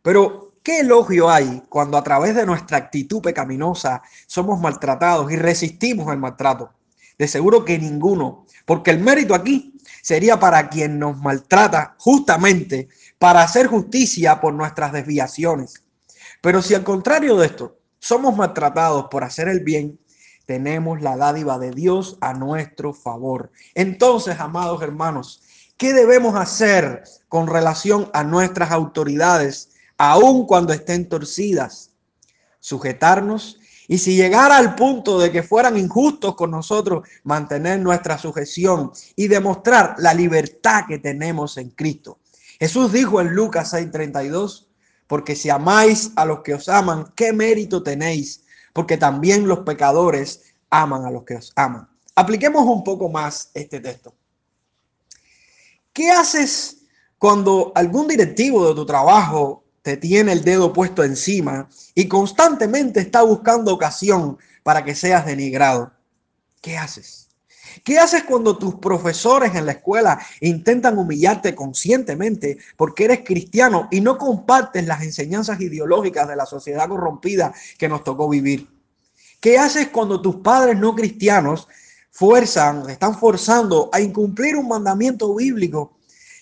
Pero, 0.01 0.53
¿qué 0.63 0.81
elogio 0.81 1.29
hay 1.29 1.63
cuando 1.67 1.97
a 1.97 2.03
través 2.03 2.35
de 2.35 2.45
nuestra 2.45 2.77
actitud 2.77 3.21
pecaminosa 3.21 4.01
somos 4.27 4.59
maltratados 4.59 5.31
y 5.31 5.35
resistimos 5.35 6.11
el 6.11 6.19
maltrato? 6.19 6.73
De 7.17 7.27
seguro 7.27 7.65
que 7.65 7.77
ninguno, 7.77 8.45
porque 8.65 8.91
el 8.91 8.99
mérito 8.99 9.33
aquí 9.33 9.77
sería 10.01 10.39
para 10.39 10.69
quien 10.69 10.99
nos 10.99 11.17
maltrata 11.17 11.95
justamente 11.97 12.87
para 13.17 13.41
hacer 13.41 13.67
justicia 13.67 14.39
por 14.39 14.53
nuestras 14.53 14.93
desviaciones. 14.93 15.83
Pero 16.41 16.61
si 16.61 16.75
al 16.75 16.83
contrario 16.83 17.35
de 17.35 17.47
esto, 17.47 17.79
somos 17.99 18.37
maltratados 18.37 19.07
por 19.09 19.23
hacer 19.23 19.49
el 19.49 19.61
bien, 19.61 19.99
tenemos 20.49 20.99
la 21.03 21.15
dádiva 21.15 21.59
de 21.59 21.69
Dios 21.69 22.17
a 22.21 22.33
nuestro 22.33 22.91
favor. 22.91 23.51
Entonces, 23.75 24.39
amados 24.39 24.81
hermanos, 24.81 25.43
¿qué 25.77 25.93
debemos 25.93 26.33
hacer 26.33 27.03
con 27.27 27.45
relación 27.45 28.09
a 28.13 28.23
nuestras 28.23 28.71
autoridades, 28.71 29.69
aun 29.99 30.47
cuando 30.47 30.73
estén 30.73 31.07
torcidas? 31.07 31.91
Sujetarnos 32.59 33.59
y 33.87 33.99
si 33.99 34.15
llegara 34.15 34.57
al 34.57 34.73
punto 34.73 35.19
de 35.19 35.31
que 35.31 35.43
fueran 35.43 35.77
injustos 35.77 36.33
con 36.33 36.49
nosotros, 36.49 37.07
mantener 37.23 37.79
nuestra 37.79 38.17
sujeción 38.17 38.91
y 39.15 39.27
demostrar 39.27 39.97
la 39.99 40.15
libertad 40.15 40.85
que 40.87 40.97
tenemos 40.97 41.57
en 41.57 41.69
Cristo. 41.69 42.17
Jesús 42.59 42.91
dijo 42.91 43.21
en 43.21 43.35
Lucas 43.35 43.71
6:32, 43.71 44.65
porque 45.05 45.35
si 45.35 45.51
amáis 45.51 46.11
a 46.15 46.25
los 46.25 46.39
que 46.39 46.55
os 46.55 46.69
aman, 46.69 47.13
¿qué 47.15 47.33
mérito 47.33 47.83
tenéis? 47.83 48.41
Porque 48.73 48.97
también 48.97 49.47
los 49.47 49.59
pecadores 49.59 50.43
aman 50.69 51.05
a 51.05 51.11
los 51.11 51.23
que 51.23 51.35
os 51.35 51.51
aman. 51.55 51.87
Apliquemos 52.15 52.63
un 52.65 52.83
poco 52.83 53.09
más 53.09 53.51
este 53.53 53.79
texto. 53.79 54.13
¿Qué 55.93 56.11
haces 56.11 56.81
cuando 57.17 57.71
algún 57.75 58.07
directivo 58.07 58.67
de 58.67 58.75
tu 58.75 58.85
trabajo 58.85 59.63
te 59.81 59.97
tiene 59.97 60.33
el 60.33 60.43
dedo 60.43 60.73
puesto 60.73 61.03
encima 61.03 61.69
y 61.95 62.07
constantemente 62.07 62.99
está 62.99 63.23
buscando 63.23 63.73
ocasión 63.73 64.37
para 64.63 64.83
que 64.83 64.95
seas 64.95 65.25
denigrado? 65.25 65.91
¿Qué 66.61 66.77
haces? 66.77 67.28
¿Qué 67.83 67.99
haces 67.99 68.23
cuando 68.23 68.57
tus 68.57 68.75
profesores 68.75 69.55
en 69.55 69.65
la 69.65 69.73
escuela 69.73 70.19
intentan 70.41 70.97
humillarte 70.97 71.55
conscientemente 71.55 72.57
porque 72.75 73.05
eres 73.05 73.21
cristiano 73.23 73.87
y 73.91 74.01
no 74.01 74.17
compartes 74.17 74.85
las 74.85 75.03
enseñanzas 75.03 75.59
ideológicas 75.61 76.27
de 76.27 76.35
la 76.35 76.45
sociedad 76.45 76.87
corrompida 76.87 77.53
que 77.77 77.89
nos 77.89 78.03
tocó 78.03 78.29
vivir? 78.29 78.67
¿Qué 79.39 79.57
haces 79.57 79.87
cuando 79.87 80.21
tus 80.21 80.37
padres 80.37 80.77
no 80.77 80.95
cristianos 80.95 81.67
fuerzan, 82.11 82.89
están 82.89 83.17
forzando 83.17 83.89
a 83.93 84.01
incumplir 84.01 84.55
un 84.55 84.67
mandamiento 84.67 85.33
bíblico? 85.33 85.97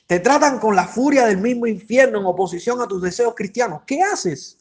Te 0.08 0.20
tratan 0.20 0.58
con 0.60 0.76
la 0.76 0.88
furia 0.88 1.26
del 1.26 1.38
mismo 1.38 1.68
infierno 1.68 2.20
en 2.20 2.26
oposición 2.26 2.82
a 2.82 2.88
tus 2.88 3.02
deseos 3.02 3.36
cristianos. 3.36 3.82
¿Qué 3.86 4.02
haces? 4.02 4.58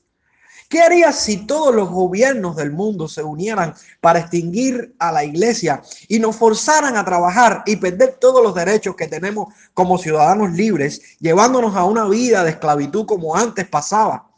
¿Qué 0.69 0.81
harías 0.81 1.21
si 1.21 1.47
todos 1.47 1.73
los 1.75 1.91
gobiernos 1.91 2.57
del 2.57 2.73
mundo 2.73 3.07
se 3.09 3.23
unieran 3.23 3.75
para 4.01 4.19
extinguir 4.19 4.97
a 4.99 5.13
la 5.13 5.25
iglesia 5.25 5.83
y 6.09 6.19
nos 6.19 6.35
forzaran 6.35 6.97
a 6.97 7.05
trabajar 7.05 7.63
y 7.67 7.77
perder 7.77 8.17
todos 8.21 8.43
los 8.43 8.55
derechos 8.55 8.97
que 8.97 9.07
tenemos 9.07 9.55
como 9.75 9.97
ciudadanos 9.97 10.53
libres, 10.53 11.01
llevándonos 11.21 11.77
a 11.77 11.85
una 11.85 12.09
vida 12.09 12.43
de 12.43 12.51
esclavitud 12.51 13.07
como 13.07 13.37
antes 13.37 13.69
pasaba? 13.69 14.29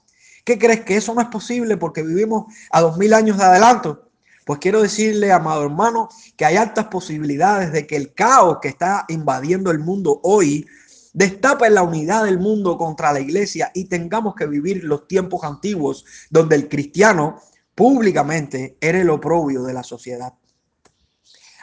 ¿Qué 0.44 0.58
crees 0.58 0.80
que 0.80 0.96
eso 0.96 1.14
no 1.14 1.22
es 1.22 1.28
posible 1.28 1.78
porque 1.78 2.02
vivimos 2.02 2.52
a 2.70 2.82
dos 2.82 2.98
mil 2.98 3.14
años 3.14 3.38
de 3.38 3.44
adelanto? 3.44 4.10
Pues 4.44 4.60
quiero 4.60 4.82
decirle, 4.82 5.32
amado 5.32 5.64
hermano, 5.64 6.08
que 6.36 6.44
hay 6.44 6.56
altas 6.56 6.86
posibilidades 6.86 7.72
de 7.72 7.86
que 7.86 7.96
el 7.96 8.12
caos 8.14 8.58
que 8.60 8.68
está 8.68 9.04
invadiendo 9.08 9.70
el 9.70 9.78
mundo 9.78 10.20
hoy 10.22 10.66
destapa 11.12 11.68
la 11.68 11.82
unidad 11.82 12.24
del 12.24 12.38
mundo 12.38 12.76
contra 12.78 13.12
la 13.12 13.20
iglesia 13.20 13.70
y 13.74 13.84
tengamos 13.84 14.34
que 14.34 14.46
vivir 14.46 14.84
los 14.84 15.08
tiempos 15.08 15.44
antiguos 15.44 16.04
donde 16.30 16.56
el 16.56 16.68
cristiano 16.68 17.40
públicamente 17.74 18.76
era 18.80 19.00
el 19.00 19.10
oprobio 19.10 19.62
de 19.62 19.72
la 19.72 19.82
sociedad. 19.82 20.34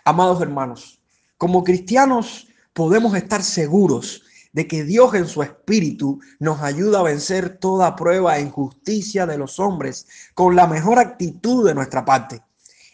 Amados 0.03 0.41
hermanos, 0.41 0.99
como 1.37 1.63
cristianos 1.63 2.47
podemos 2.73 3.15
estar 3.15 3.43
seguros 3.43 4.23
de 4.53 4.67
que 4.67 4.85
Dios 4.85 5.13
en 5.15 5.27
su 5.27 5.43
espíritu 5.43 6.21
nos 6.39 6.61
ayuda 6.61 6.99
a 6.99 7.03
vencer 7.03 7.57
toda 7.57 7.95
prueba 7.95 8.37
e 8.37 8.41
injusticia 8.41 9.25
de 9.25 9.37
los 9.37 9.59
hombres 9.59 10.07
con 10.33 10.55
la 10.55 10.65
mejor 10.65 10.99
actitud 10.99 11.67
de 11.67 11.75
nuestra 11.75 12.05
parte. 12.05 12.41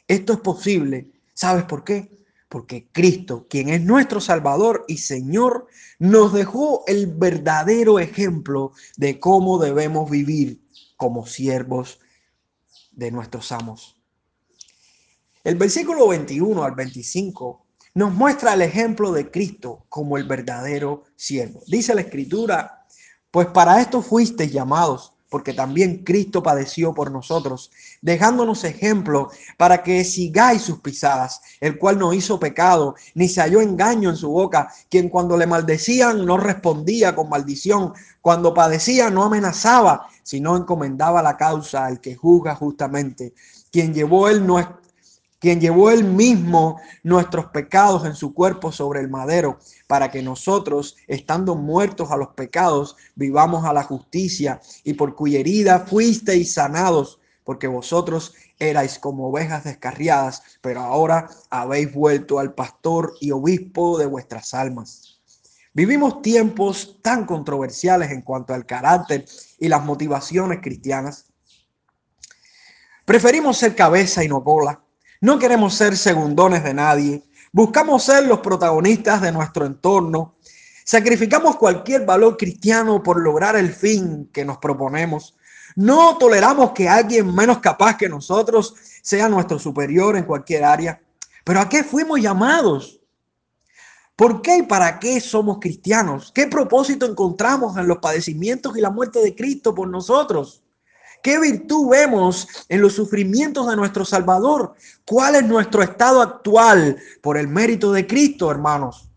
Esto 0.08 0.34
es 0.34 0.40
posible. 0.40 1.12
¿Sabes 1.36 1.64
por 1.66 1.84
qué? 1.84 2.21
Porque 2.52 2.90
Cristo, 2.92 3.48
quien 3.50 3.70
es 3.70 3.82
nuestro 3.82 4.20
Salvador 4.20 4.84
y 4.90 4.98
Señor, 4.98 5.68
nos 6.00 6.34
dejó 6.34 6.84
el 6.86 7.08
verdadero 7.08 7.98
ejemplo 7.98 8.74
de 8.98 9.22
cómo 9.22 9.58
debemos 9.58 10.12
vivir 10.12 10.62
como 10.98 11.26
siervos 11.26 12.02
de 12.92 13.10
nuestros 13.10 13.54
amos. 13.54 13.96
El 15.46 15.56
versículo 15.56 16.10
21 16.10 16.62
al 16.62 16.76
25 16.76 17.66
nos 17.94 18.14
muestra 18.14 18.54
el 18.54 18.64
ejemplo 18.64 19.14
de 19.14 19.32
Cristo 19.32 19.86
como 19.88 20.18
el 20.18 20.26
verdadero 20.26 21.06
siervo. 21.16 21.62
Dice 21.68 21.96
la 21.96 22.02
escritura, 22.02 22.86
pues 23.32 23.48
para 23.48 23.80
esto 23.80 24.02
fuisteis 24.02 24.52
llamados 24.52 25.11
porque 25.32 25.54
también 25.54 26.04
Cristo 26.04 26.44
padeció 26.44 26.94
por 26.94 27.10
nosotros, 27.10 27.72
dejándonos 28.02 28.66
ejemplo 28.66 29.30
para 29.56 29.82
que 29.82 30.04
sigáis 30.04 30.64
sus 30.64 30.82
pisadas, 30.82 31.42
el 31.62 31.80
cual 31.80 31.98
no 31.98 32.12
hizo 32.12 32.38
pecado, 32.38 32.96
ni 33.16 33.30
se 33.30 33.40
halló 33.40 33.62
engaño 33.62 34.10
en 34.10 34.18
su 34.18 34.30
boca, 34.30 34.74
quien 34.90 35.08
cuando 35.08 35.38
le 35.38 35.48
maldecían 35.48 36.26
no 36.26 36.36
respondía 36.36 37.16
con 37.16 37.30
maldición, 37.30 37.94
cuando 38.20 38.54
padecía 38.54 39.10
no 39.10 39.24
amenazaba, 39.24 40.10
sino 40.22 40.58
encomendaba 40.58 41.24
la 41.24 41.38
causa 41.38 41.86
al 41.86 42.02
que 42.02 42.14
juzga 42.14 42.54
justamente, 42.54 43.34
quien 43.72 43.94
llevó 43.94 44.28
él 44.28 44.46
nuestro 44.46 44.81
quien 45.42 45.60
llevó 45.60 45.90
él 45.90 46.04
mismo 46.04 46.80
nuestros 47.02 47.48
pecados 47.48 48.06
en 48.06 48.14
su 48.14 48.32
cuerpo 48.32 48.72
sobre 48.72 49.00
el 49.02 49.10
madero, 49.10 49.58
para 49.88 50.12
que 50.12 50.22
nosotros, 50.22 50.96
estando 51.08 51.56
muertos 51.56 52.12
a 52.12 52.16
los 52.16 52.30
pecados, 52.30 52.96
vivamos 53.16 53.66
a 53.66 53.74
la 53.74 53.82
justicia, 53.82 54.62
y 54.84 54.94
por 54.94 55.16
cuya 55.16 55.40
herida 55.40 55.80
fuisteis 55.80 56.54
sanados, 56.54 57.20
porque 57.44 57.66
vosotros 57.66 58.36
erais 58.60 59.00
como 59.00 59.30
ovejas 59.30 59.64
descarriadas, 59.64 60.44
pero 60.62 60.82
ahora 60.82 61.28
habéis 61.50 61.92
vuelto 61.92 62.38
al 62.38 62.54
pastor 62.54 63.16
y 63.20 63.32
obispo 63.32 63.98
de 63.98 64.06
vuestras 64.06 64.54
almas. 64.54 65.22
Vivimos 65.74 66.22
tiempos 66.22 67.00
tan 67.02 67.26
controversiales 67.26 68.12
en 68.12 68.22
cuanto 68.22 68.54
al 68.54 68.68
carácter 68.68 69.26
y 69.58 69.70
las 69.70 69.84
motivaciones 69.84 70.60
cristianas. 70.62 71.26
Preferimos 73.06 73.58
ser 73.58 73.76
cabeza 73.76 74.24
y 74.24 74.28
no 74.28 74.44
cola 74.44 74.80
no 75.22 75.38
queremos 75.38 75.76
ser 75.76 75.96
segundones 75.96 76.64
de 76.64 76.74
nadie. 76.74 77.24
Buscamos 77.52 78.04
ser 78.04 78.26
los 78.26 78.40
protagonistas 78.40 79.22
de 79.22 79.32
nuestro 79.32 79.68
entorno. 79.68 80.36
Sacrificamos 80.84 81.58
cualquier 81.58 82.06
valor 82.08 82.38
cristiano 82.38 83.04
por 83.04 83.22
lograr 83.22 83.56
el 83.56 83.72
fin 83.72 84.32
que 84.34 84.44
nos 84.44 84.58
proponemos. 84.58 85.36
No 85.76 86.18
toleramos 86.18 86.72
que 86.72 86.90
alguien 86.90 87.34
menos 87.36 87.60
capaz 87.60 87.98
que 87.98 88.10
nosotros 88.10 88.74
sea 89.04 89.30
nuestro 89.30 89.60
superior 89.60 90.18
en 90.18 90.26
cualquier 90.26 90.64
área. 90.64 91.00
Pero 91.44 91.62
¿a 91.62 91.70
qué 91.70 91.84
fuimos 91.84 92.20
llamados? 92.20 93.00
¿Por 94.16 94.42
qué 94.42 94.58
y 94.58 94.64
para 94.64 95.00
qué 95.00 95.22
somos 95.22 95.60
cristianos? 95.60 96.32
¿Qué 96.34 96.48
propósito 96.48 97.06
encontramos 97.06 97.78
en 97.78 97.88
los 97.88 98.00
padecimientos 98.00 98.76
y 98.76 98.82
la 98.82 98.90
muerte 98.90 99.20
de 99.20 99.36
Cristo 99.36 99.76
por 99.76 99.88
nosotros? 99.88 100.64
¿Qué 101.24 101.40
virtud 101.40 101.90
vemos 101.90 102.48
en 102.70 102.82
los 102.82 102.94
sufrimientos 102.94 103.68
de 103.70 103.76
nuestro 103.76 104.06
Salvador? 104.06 104.76
¿Cuál 105.06 105.36
es 105.36 105.44
nuestro 105.44 105.84
estado 105.84 106.22
actual 106.22 106.98
por 107.22 107.38
el 107.38 107.48
mérito 107.48 107.92
de 107.92 108.08
Cristo, 108.08 108.50
hermanos? 108.50 109.10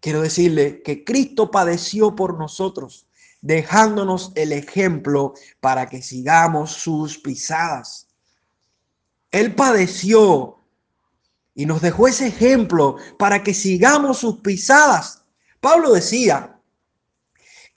Quiero 0.00 0.22
decirle 0.22 0.82
que 0.82 1.04
Cristo 1.04 1.50
padeció 1.50 2.14
por 2.14 2.38
nosotros, 2.38 3.06
dejándonos 3.40 4.32
el 4.34 4.52
ejemplo 4.52 5.34
para 5.60 5.88
que 5.88 6.02
sigamos 6.02 6.72
sus 6.72 7.18
pisadas. 7.18 8.08
Él 9.30 9.54
padeció 9.54 10.60
y 11.54 11.66
nos 11.66 11.80
dejó 11.80 12.08
ese 12.08 12.26
ejemplo 12.28 12.96
para 13.18 13.42
que 13.42 13.54
sigamos 13.54 14.18
sus 14.18 14.38
pisadas. 14.40 15.24
Pablo 15.60 15.92
decía, 15.92 16.55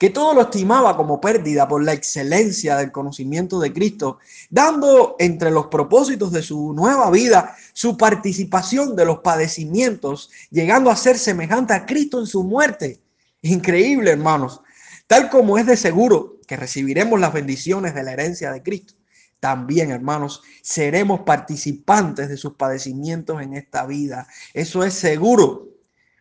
que 0.00 0.08
todo 0.08 0.32
lo 0.32 0.40
estimaba 0.40 0.96
como 0.96 1.20
pérdida 1.20 1.68
por 1.68 1.84
la 1.84 1.92
excelencia 1.92 2.74
del 2.78 2.90
conocimiento 2.90 3.60
de 3.60 3.70
Cristo, 3.70 4.18
dando 4.48 5.14
entre 5.18 5.50
los 5.50 5.66
propósitos 5.66 6.32
de 6.32 6.40
su 6.40 6.72
nueva 6.72 7.10
vida 7.10 7.54
su 7.74 7.98
participación 7.98 8.96
de 8.96 9.04
los 9.04 9.18
padecimientos, 9.18 10.30
llegando 10.50 10.90
a 10.90 10.96
ser 10.96 11.18
semejante 11.18 11.74
a 11.74 11.84
Cristo 11.84 12.18
en 12.18 12.26
su 12.26 12.42
muerte. 12.42 12.98
Increíble, 13.42 14.12
hermanos. 14.12 14.62
Tal 15.06 15.28
como 15.28 15.58
es 15.58 15.66
de 15.66 15.76
seguro 15.76 16.38
que 16.46 16.56
recibiremos 16.56 17.20
las 17.20 17.34
bendiciones 17.34 17.94
de 17.94 18.02
la 18.02 18.12
herencia 18.12 18.52
de 18.52 18.62
Cristo, 18.62 18.94
también, 19.38 19.90
hermanos, 19.90 20.40
seremos 20.62 21.20
participantes 21.26 22.30
de 22.30 22.38
sus 22.38 22.54
padecimientos 22.54 23.42
en 23.42 23.52
esta 23.52 23.84
vida. 23.84 24.26
Eso 24.54 24.82
es 24.82 24.94
seguro. 24.94 25.68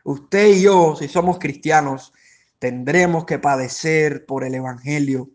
Usted 0.03 0.47
y 0.47 0.63
yo, 0.63 0.97
si 0.99 1.07
somos 1.07 1.39
cristianos, 1.39 2.11
tendremos 2.59 3.25
que 3.25 3.39
padecer 3.39 4.25
por 4.25 4.43
el 4.43 4.53
Evangelio. 4.53 5.29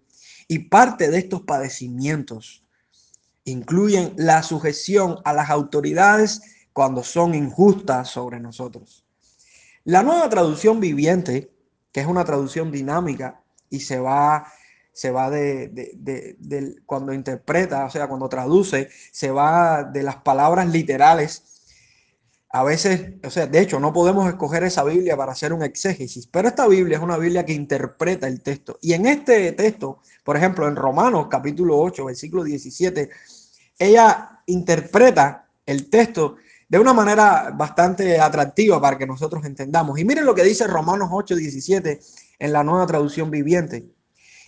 Y 0.46 0.60
parte 0.60 1.10
de 1.10 1.18
estos 1.18 1.42
padecimientos 1.42 2.64
incluyen 3.44 4.12
la 4.16 4.42
sujeción 4.42 5.18
a 5.24 5.32
las 5.32 5.50
autoridades 5.50 6.42
cuando 6.72 7.02
son 7.02 7.34
injustas 7.34 8.10
sobre 8.10 8.40
nosotros. 8.40 9.04
La 9.84 10.02
nueva 10.02 10.28
traducción 10.28 10.80
viviente, 10.80 11.50
que 11.92 12.00
es 12.00 12.06
una 12.06 12.24
traducción 12.24 12.70
dinámica 12.70 13.42
y 13.70 13.80
se 13.80 13.98
va, 13.98 14.52
se 14.92 15.10
va 15.10 15.30
de, 15.30 15.68
de 15.68 16.76
cuando 16.86 17.12
interpreta, 17.12 17.84
o 17.86 17.90
sea, 17.90 18.06
cuando 18.06 18.28
traduce, 18.28 18.90
se 19.12 19.30
va 19.30 19.84
de 19.84 20.02
las 20.02 20.16
palabras 20.16 20.68
literales 20.68 21.53
a 22.54 22.62
veces, 22.62 23.14
o 23.24 23.30
sea, 23.30 23.48
de 23.48 23.58
hecho, 23.58 23.80
no 23.80 23.92
podemos 23.92 24.28
escoger 24.28 24.62
esa 24.62 24.84
Biblia 24.84 25.16
para 25.16 25.32
hacer 25.32 25.52
un 25.52 25.64
exégesis, 25.64 26.28
pero 26.28 26.46
esta 26.46 26.68
Biblia 26.68 26.98
es 26.98 27.02
una 27.02 27.16
Biblia 27.16 27.44
que 27.44 27.52
interpreta 27.52 28.28
el 28.28 28.42
texto. 28.42 28.78
Y 28.80 28.92
en 28.92 29.06
este 29.06 29.50
texto, 29.50 29.98
por 30.22 30.36
ejemplo, 30.36 30.68
en 30.68 30.76
Romanos 30.76 31.26
capítulo 31.28 31.76
8, 31.76 32.04
versículo 32.04 32.44
17, 32.44 33.10
ella 33.76 34.38
interpreta 34.46 35.48
el 35.66 35.90
texto 35.90 36.36
de 36.68 36.78
una 36.78 36.92
manera 36.92 37.52
bastante 37.52 38.20
atractiva 38.20 38.80
para 38.80 38.98
que 38.98 39.06
nosotros 39.08 39.44
entendamos. 39.44 39.98
Y 39.98 40.04
miren 40.04 40.24
lo 40.24 40.36
que 40.36 40.44
dice 40.44 40.68
Romanos 40.68 41.08
8, 41.10 41.34
17 41.34 41.98
en 42.38 42.52
la 42.52 42.62
nueva 42.62 42.86
traducción 42.86 43.32
viviente. 43.32 43.90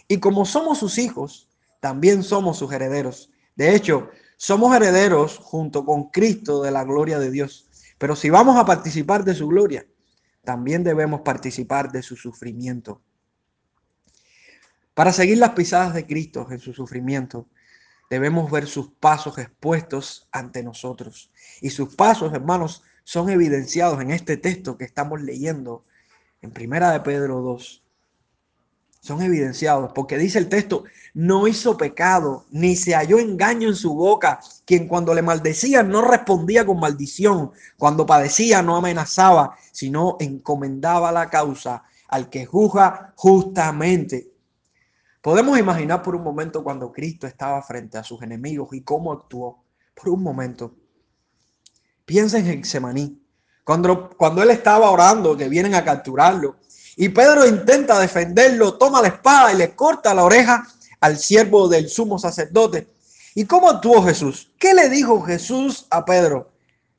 Y 0.07 0.19
como 0.19 0.45
somos 0.45 0.79
sus 0.79 0.99
hijos, 0.99 1.49
también 1.81 2.23
somos 2.23 2.57
sus 2.57 2.71
herederos. 2.71 3.31
De 3.57 3.75
hecho, 3.75 4.11
somos 4.37 4.77
herederos 4.77 5.39
junto 5.39 5.85
con 5.85 6.11
Cristo 6.11 6.63
de 6.63 6.71
la 6.71 6.85
gloria 6.85 7.19
de 7.19 7.33
Dios. 7.33 7.66
Pero 7.99 8.17
si 8.17 8.31
vamos 8.31 8.57
a 8.57 8.65
participar 8.65 9.25
de 9.25 9.35
su 9.35 9.49
gloria, 9.49 9.87
también 10.45 10.85
debemos 10.85 11.23
participar 11.23 11.91
de 11.91 12.03
su 12.03 12.17
sufrimiento. 12.17 13.03
Para 14.95 15.13
seguir 15.13 15.39
las 15.39 15.51
pisadas 15.51 15.95
de 15.95 16.07
Cristo 16.07 16.47
en 16.51 16.59
su 16.59 16.73
sufrimiento, 16.73 17.49
debemos 18.09 18.51
ver 18.51 18.67
sus 18.67 18.89
pasos 18.93 19.39
expuestos 19.39 20.29
ante 20.33 20.63
nosotros. 20.63 21.31
Y 21.61 21.71
sus 21.71 21.95
pasos, 21.95 22.33
hermanos, 22.33 22.83
son 23.05 23.31
evidenciados 23.31 24.01
en 24.01 24.11
este 24.11 24.37
texto 24.37 24.77
que 24.77 24.85
estamos 24.85 25.23
leyendo 25.23 25.85
en 26.43 26.51
Primera 26.51 26.93
de 26.93 27.01
Pedro 27.01 27.41
2. 27.41 27.86
Son 29.07 29.23
evidenciados 29.23 29.93
porque 29.95 30.19
dice 30.19 30.41
el 30.41 30.49
texto, 30.49 30.83
no 31.15 31.47
hizo 31.47 31.77
pecado, 31.77 32.45
ni 32.51 32.75
se 32.75 32.97
halló 32.97 33.21
engaño 33.21 33.69
en 33.69 33.77
su 33.77 33.95
boca, 33.95 34.41
quien 34.65 34.89
cuando 34.89 35.15
le 35.15 35.23
maldecían 35.23 35.89
no 35.89 36.03
respondía 36.03 36.67
con 36.67 36.81
maldición, 36.81 37.53
cuando 37.79 38.05
padecía 38.05 38.63
no 38.63 38.75
amenazaba, 38.75 39.57
sino 39.71 40.17
encomendaba 40.19 41.13
la 41.13 41.31
causa 41.31 41.85
al 42.09 42.29
que 42.29 42.47
juzga 42.47 43.13
justamente. 43.15 44.29
Podemos 45.23 45.57
imaginar 45.57 46.03
por 46.03 46.17
un 46.17 46.25
momento 46.25 46.65
cuando 46.65 46.91
Cristo 46.91 47.29
estaba 47.29 47.63
frente 47.63 47.99
a 47.99 48.03
sus 48.03 48.21
enemigos 48.23 48.71
y 48.73 48.81
cómo 48.81 49.13
actuó. 49.13 49.63
Por 49.95 50.09
un 50.09 50.25
momento. 50.25 50.75
Piensa 52.05 52.39
en 52.39 52.47
Getsemaní. 52.47 53.23
Cuando, 53.63 54.11
cuando 54.17 54.43
él 54.43 54.51
estaba 54.51 54.91
orando, 54.91 55.37
que 55.37 55.49
vienen 55.49 55.77
a 55.77 55.85
capturarlo, 55.85 56.57
y 56.97 57.11
Pedro 57.11 57.47
intenta 57.47 58.01
defenderlo, 58.01 58.79
toma 58.79 59.03
la 59.03 59.09
espada 59.09 59.53
y 59.53 59.57
le 59.57 59.77
corta 59.77 60.15
la 60.15 60.25
oreja 60.25 60.67
al 61.01 61.19
siervo 61.19 61.69
del 61.69 61.91
sumo 61.91 62.19
sacerdote. 62.19 62.89
¿Y 63.35 63.45
cómo 63.45 63.69
actuó 63.69 64.03
Jesús? 64.03 64.51
¿Qué 64.59 64.73
le 64.73 64.89
dijo 64.89 65.21
Jesús 65.21 65.87
a 65.91 66.07
Pedro? 66.07 66.51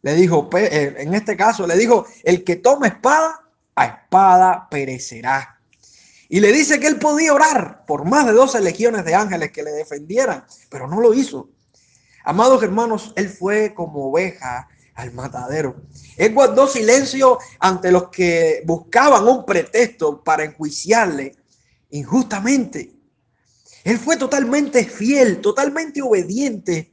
Le 0.03 0.13
dijo, 0.13 0.47
eh, 0.55 0.95
en 0.99 1.15
este 1.15 1.36
caso, 1.36 1.65
le 1.65 1.75
dijo, 1.75 2.05
el 2.23 2.43
que 2.43 2.57
toma 2.57 2.88
espada, 2.88 3.41
a 3.75 3.86
espada 3.86 4.67
perecerá. 4.69 5.60
Y 6.29 6.41
le 6.41 6.51
dice 6.51 6.79
que 6.79 6.88
él 6.88 6.99
podía 6.99 7.33
orar 7.33 7.83
por 7.88 8.05
más 8.05 8.27
de 8.27 8.33
12 8.33 8.62
legiones 8.62 9.03
de 9.03 9.15
ángeles 9.15 9.51
que 9.51 9.63
le 9.63 9.71
defendieran, 9.71 10.45
pero 10.69 10.88
no 10.88 11.01
lo 11.01 11.15
hizo. 11.15 11.49
Amados 12.23 12.62
hermanos, 12.62 13.13
él 13.15 13.29
fue 13.29 13.73
como 13.73 14.10
oveja 14.10 14.67
al 14.97 15.13
matadero. 15.13 15.83
Él 16.17 16.33
guardó 16.33 16.67
silencio 16.67 17.38
ante 17.60 17.91
los 17.91 18.10
que 18.10 18.63
buscaban 18.65 19.27
un 19.27 19.45
pretexto 19.45 20.23
para 20.23 20.43
enjuiciarle 20.43 21.36
injustamente. 21.91 22.93
Él 23.83 23.99
fue 23.99 24.17
totalmente 24.17 24.83
fiel, 24.83 25.39
totalmente 25.39 26.01
obediente. 26.01 26.91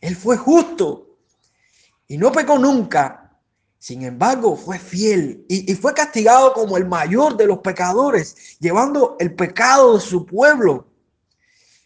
Él 0.00 0.16
fue 0.16 0.38
justo 0.38 1.18
y 2.08 2.16
no 2.16 2.32
pecó 2.32 2.58
nunca. 2.58 3.38
Sin 3.78 4.02
embargo, 4.02 4.56
fue 4.56 4.78
fiel 4.78 5.44
y, 5.48 5.74
fue 5.74 5.94
castigado 5.94 6.52
como 6.52 6.76
el 6.76 6.86
mayor 6.86 7.36
de 7.36 7.46
los 7.46 7.58
pecadores, 7.58 8.58
llevando 8.58 9.16
el 9.20 9.34
pecado 9.34 9.94
de 9.94 10.00
su 10.00 10.26
pueblo. 10.26 10.86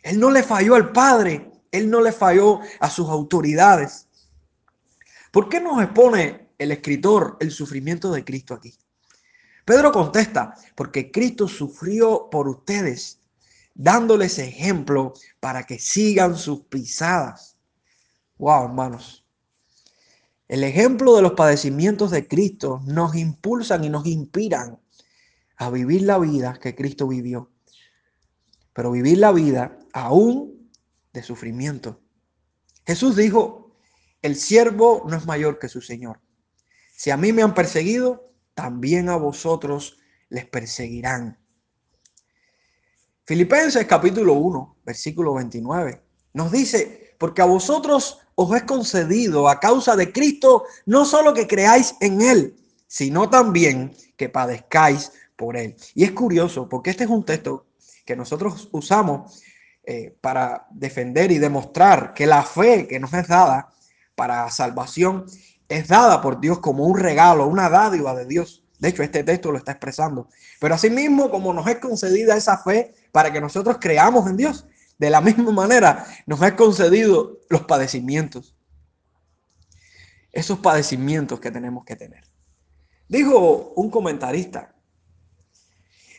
Él 0.03 0.19
no 0.19 0.31
le 0.31 0.43
falló 0.43 0.77
al 0.77 0.93
Padre, 0.93 1.51
él 1.71 1.91
no 1.91 2.01
le 2.01 2.13
falló 2.13 2.61
a 2.81 2.89
sus 2.89 3.09
autoridades. 3.09 4.04
¿Por 5.35 5.49
qué 5.49 5.61
nos 5.61 5.83
expone 5.83 6.51
el 6.59 6.71
escritor 6.71 7.39
el 7.41 7.51
sufrimiento 7.51 8.13
de 8.13 8.25
Cristo 8.25 8.55
aquí? 8.55 8.73
Pedro 9.65 9.91
contesta, 9.91 10.55
porque 10.77 11.11
Cristo 11.11 11.49
sufrió 11.49 12.29
por 12.31 12.47
ustedes, 12.47 13.19
dándoles 13.75 14.39
ejemplo 14.39 15.13
para 15.41 15.65
que 15.65 15.81
sigan 15.81 16.37
sus 16.37 16.61
pisadas. 16.67 17.57
Wow, 18.39 18.67
hermanos. 18.67 19.27
El 20.47 20.63
ejemplo 20.63 21.17
de 21.17 21.23
los 21.23 21.33
padecimientos 21.33 22.13
de 22.13 22.29
Cristo 22.29 22.81
nos 22.85 23.17
impulsan 23.17 23.83
y 23.83 23.89
nos 23.89 24.07
inspiran 24.07 24.79
a 25.57 25.69
vivir 25.69 26.03
la 26.03 26.21
vida 26.21 26.61
que 26.63 26.77
Cristo 26.77 27.09
vivió. 27.09 27.51
Pero 28.73 28.93
vivir 28.93 29.19
la 29.19 29.33
vida 29.33 29.81
aún 29.93 30.71
de 31.13 31.25
sufrimiento. 31.25 32.01
Jesús 32.87 33.17
dijo, 33.17 33.64
el 34.25 34.37
siervo 34.37 35.05
no 35.07 35.19
es 35.19 35.27
mayor 35.27 35.59
que 35.59 35.69
su 35.69 35.83
Señor. 35.83 36.19
Si 36.97 37.11
a 37.11 37.17
mí 37.19 37.35
me 37.35 37.43
han 37.43 37.53
perseguido, 37.53 38.25
también 38.55 39.11
a 39.11 39.17
vosotros 39.17 39.99
les 40.31 40.47
perseguirán. 40.47 41.39
Filipenses 43.27 43.87
capítulo 43.87 44.33
1, 44.33 44.79
versículo 44.83 45.35
29, 45.35 46.01
nos 46.33 46.51
dice, 46.51 47.15
porque 47.19 47.43
a 47.43 47.45
vosotros 47.45 48.19
os 48.35 48.57
es 48.57 48.63
concedido 48.63 49.47
a 49.47 49.61
causa 49.61 49.95
de 49.95 50.11
Cristo 50.11 50.65
no 50.87 51.05
solo 51.05 51.35
que 51.35 51.47
creáis 51.47 51.95
en 52.01 52.23
Él, 52.23 52.57
sino 52.87 53.29
también 53.29 53.95
que 54.17 54.31
padezcáis 54.31 55.13
por 55.37 55.55
Él. 55.55 55.77
Y 55.95 56.03
es 56.03 56.13
curioso 56.13 56.67
porque 56.67 56.89
este 56.89 57.05
es 57.05 57.11
un 57.11 57.27
texto 57.27 57.67
que 58.07 58.17
nosotros 58.17 58.71
usamos 58.73 59.43
eh, 59.83 60.17
para 60.19 60.67
defender 60.71 61.31
y 61.31 61.37
demostrar 61.37 62.15
que 62.15 62.25
la 62.25 62.43
fe 62.43 62.89
que 62.89 62.99
nos 62.99 63.13
es 63.13 63.29
dada 63.29 63.69
para 64.15 64.51
salvación 64.51 65.27
es 65.69 65.89
dada 65.89 66.21
por 66.21 66.41
Dios 66.41 66.61
como 66.61 66.85
un 66.85 66.99
regalo, 66.99 67.47
una 67.47 67.69
dádiva 67.69 68.15
de 68.15 68.27
Dios. 68.27 68.65
De 68.79 68.89
hecho, 68.89 69.03
este 69.03 69.25
texto 69.25 69.51
lo 69.51 69.59
está 69.59 69.73
expresando. 69.73 70.29
Pero 70.61 70.75
asimismo, 70.75 71.31
como 71.31 71.53
nos 71.53 71.67
es 71.67 71.79
concedida 71.79 72.37
esa 72.37 72.59
fe 72.59 72.95
para 73.13 73.33
que 73.33 73.41
nosotros 73.41 73.79
creamos 73.81 74.29
en 74.29 74.37
Dios, 74.37 74.67
de 74.99 75.11
la 75.11 75.21
misma 75.21 75.51
manera, 75.53 76.07
nos 76.27 76.43
ha 76.43 76.55
concedido 76.55 77.41
los 77.49 77.63
padecimientos. 77.63 78.57
Esos 80.33 80.59
padecimientos 80.59 81.41
que 81.41 81.51
tenemos 81.51 81.85
que 81.85 81.97
tener. 81.97 82.25
Dijo 83.09 83.73
un 83.77 83.91
comentarista, 83.91 84.75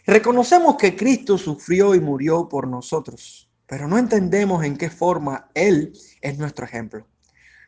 reconocemos 0.05 0.75
que 0.77 0.95
Cristo 0.95 1.37
sufrió 1.37 1.95
y 1.95 1.99
murió 1.99 2.47
por 2.47 2.67
nosotros, 2.67 3.49
pero 3.65 3.87
no 3.87 3.97
entendemos 3.97 4.63
en 4.63 4.77
qué 4.77 4.89
forma 4.89 5.49
Él 5.53 5.93
es 6.21 6.37
nuestro 6.37 6.65
ejemplo. 6.65 7.05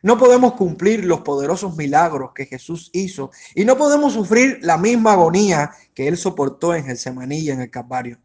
No 0.02 0.16
podemos 0.16 0.54
cumplir 0.54 1.04
los 1.04 1.20
poderosos 1.20 1.76
milagros 1.76 2.32
que 2.34 2.46
Jesús 2.46 2.90
hizo 2.92 3.30
y 3.54 3.64
no 3.64 3.76
podemos 3.76 4.12
sufrir 4.12 4.58
la 4.62 4.78
misma 4.78 5.12
agonía 5.12 5.70
que 5.94 6.08
Él 6.08 6.16
soportó 6.16 6.74
en 6.74 6.88
el 6.88 6.98
y 7.32 7.50
en 7.50 7.60
el 7.60 7.70
Calvario. 7.70 8.18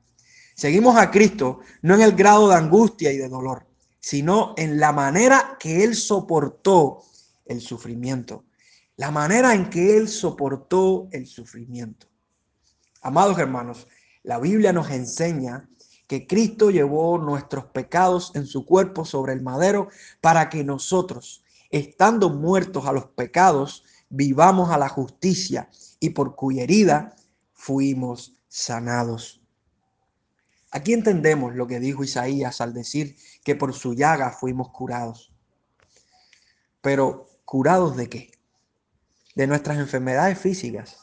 Seguimos 0.55 0.97
a 0.97 1.09
Cristo 1.09 1.59
no 1.81 1.95
en 1.95 2.01
el 2.01 2.13
grado 2.13 2.49
de 2.49 2.55
angustia 2.55 3.12
y 3.12 3.17
de 3.17 3.29
dolor, 3.29 3.65
sino 3.99 4.53
en 4.57 4.79
la 4.79 4.91
manera 4.91 5.57
que 5.59 5.83
Él 5.83 5.95
soportó 5.95 7.01
el 7.45 7.62
sufrimiento. 7.62 8.45
La 8.97 9.09
manera 9.09 9.55
en 9.55 9.69
que 9.69 9.97
Él 9.97 10.07
soportó 10.07 11.07
el 11.12 11.25
sufrimiento. 11.25 12.07
Amados 13.01 13.39
hermanos, 13.39 13.88
la 14.21 14.39
Biblia 14.39 14.71
nos 14.71 14.91
enseña 14.91 15.67
que 16.07 16.27
Cristo 16.27 16.69
llevó 16.69 17.17
nuestros 17.17 17.65
pecados 17.65 18.31
en 18.36 18.45
su 18.45 18.65
cuerpo 18.65 19.03
sobre 19.03 19.33
el 19.33 19.41
madero 19.41 19.89
para 20.21 20.49
que 20.49 20.63
nosotros, 20.63 21.42
estando 21.73 22.29
muertos 22.29 22.86
a 22.86 22.93
los 22.93 23.07
pecados, 23.07 23.83
vivamos 24.07 24.69
a 24.69 24.77
la 24.77 24.89
justicia 24.89 25.69
y 25.99 26.12
por 26.12 26.36
cuya 26.36 26.63
herida 26.63 27.15
fuimos 27.51 28.36
sanados. 28.47 29.41
Aquí 30.69 30.93
entendemos 30.93 31.55
lo 31.55 31.65
que 31.65 31.79
dijo 31.79 32.03
Isaías 32.03 32.62
al 32.62 32.75
decir 32.75 33.15
que 33.43 33.55
por 33.55 33.73
su 33.73 33.95
llaga 33.95 34.29
fuimos 34.29 34.69
curados. 34.69 35.33
Pero, 36.81 37.27
¿curados 37.43 37.97
de 37.97 38.07
qué? 38.07 38.31
De 39.36 39.47
nuestras 39.47 39.79
enfermedades 39.79 40.38
físicas. 40.38 40.99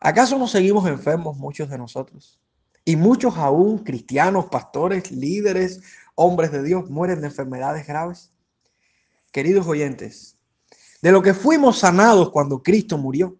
¿Acaso 0.00 0.38
no 0.38 0.48
seguimos 0.48 0.86
enfermos 0.86 1.38
muchos 1.38 1.70
de 1.70 1.78
nosotros? 1.78 2.38
Y 2.84 2.96
muchos 2.96 3.38
aún 3.38 3.78
cristianos, 3.78 4.46
pastores, 4.46 5.10
líderes, 5.10 5.80
hombres 6.14 6.52
de 6.52 6.62
Dios 6.62 6.90
mueren 6.90 7.22
de 7.22 7.28
enfermedades 7.28 7.86
graves. 7.86 8.35
Queridos 9.36 9.66
oyentes, 9.66 10.38
de 11.02 11.12
lo 11.12 11.20
que 11.20 11.34
fuimos 11.34 11.80
sanados 11.80 12.30
cuando 12.30 12.62
Cristo 12.62 12.96
murió 12.96 13.36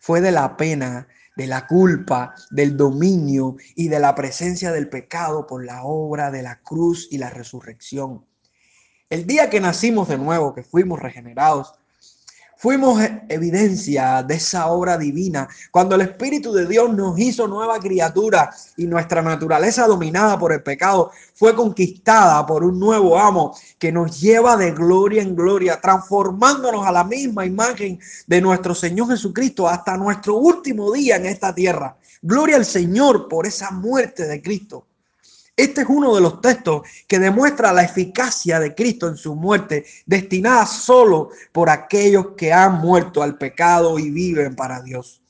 fue 0.00 0.22
de 0.22 0.32
la 0.32 0.56
pena 0.56 1.06
de 1.36 1.46
la 1.46 1.66
culpa, 1.66 2.34
del 2.50 2.78
dominio 2.78 3.56
y 3.76 3.88
de 3.88 4.00
la 4.00 4.14
presencia 4.14 4.72
del 4.72 4.88
pecado 4.88 5.46
por 5.46 5.62
la 5.62 5.84
obra 5.84 6.30
de 6.30 6.40
la 6.40 6.62
cruz 6.62 7.08
y 7.10 7.18
la 7.18 7.28
resurrección. 7.28 8.24
El 9.10 9.26
día 9.26 9.50
que 9.50 9.60
nacimos 9.60 10.08
de 10.08 10.16
nuevo, 10.16 10.54
que 10.54 10.62
fuimos 10.62 10.98
regenerados, 10.98 11.74
Fuimos 12.64 12.98
evidencia 13.28 14.22
de 14.22 14.36
esa 14.36 14.68
obra 14.68 14.96
divina 14.96 15.46
cuando 15.70 15.96
el 15.96 16.00
Espíritu 16.00 16.50
de 16.50 16.66
Dios 16.66 16.94
nos 16.94 17.18
hizo 17.18 17.46
nueva 17.46 17.78
criatura 17.78 18.50
y 18.78 18.86
nuestra 18.86 19.20
naturaleza 19.20 19.86
dominada 19.86 20.38
por 20.38 20.50
el 20.50 20.62
pecado 20.62 21.10
fue 21.34 21.54
conquistada 21.54 22.46
por 22.46 22.64
un 22.64 22.80
nuevo 22.80 23.18
amo 23.18 23.54
que 23.78 23.92
nos 23.92 24.18
lleva 24.18 24.56
de 24.56 24.70
gloria 24.70 25.20
en 25.20 25.36
gloria, 25.36 25.78
transformándonos 25.78 26.86
a 26.86 26.92
la 26.92 27.04
misma 27.04 27.44
imagen 27.44 28.00
de 28.26 28.40
nuestro 28.40 28.74
Señor 28.74 29.10
Jesucristo 29.10 29.68
hasta 29.68 29.98
nuestro 29.98 30.36
último 30.36 30.90
día 30.90 31.16
en 31.16 31.26
esta 31.26 31.54
tierra. 31.54 31.98
Gloria 32.22 32.56
al 32.56 32.64
Señor 32.64 33.28
por 33.28 33.46
esa 33.46 33.72
muerte 33.72 34.26
de 34.26 34.40
Cristo. 34.40 34.86
Este 35.56 35.82
es 35.82 35.86
uno 35.88 36.14
de 36.14 36.20
los 36.20 36.40
textos 36.40 36.82
que 37.06 37.18
demuestra 37.18 37.72
la 37.72 37.84
eficacia 37.84 38.58
de 38.58 38.74
Cristo 38.74 39.08
en 39.08 39.16
su 39.16 39.36
muerte, 39.36 39.86
destinada 40.04 40.66
solo 40.66 41.30
por 41.52 41.70
aquellos 41.70 42.28
que 42.36 42.52
han 42.52 42.80
muerto 42.80 43.22
al 43.22 43.38
pecado 43.38 43.98
y 43.98 44.10
viven 44.10 44.56
para 44.56 44.82
Dios. 44.82 45.22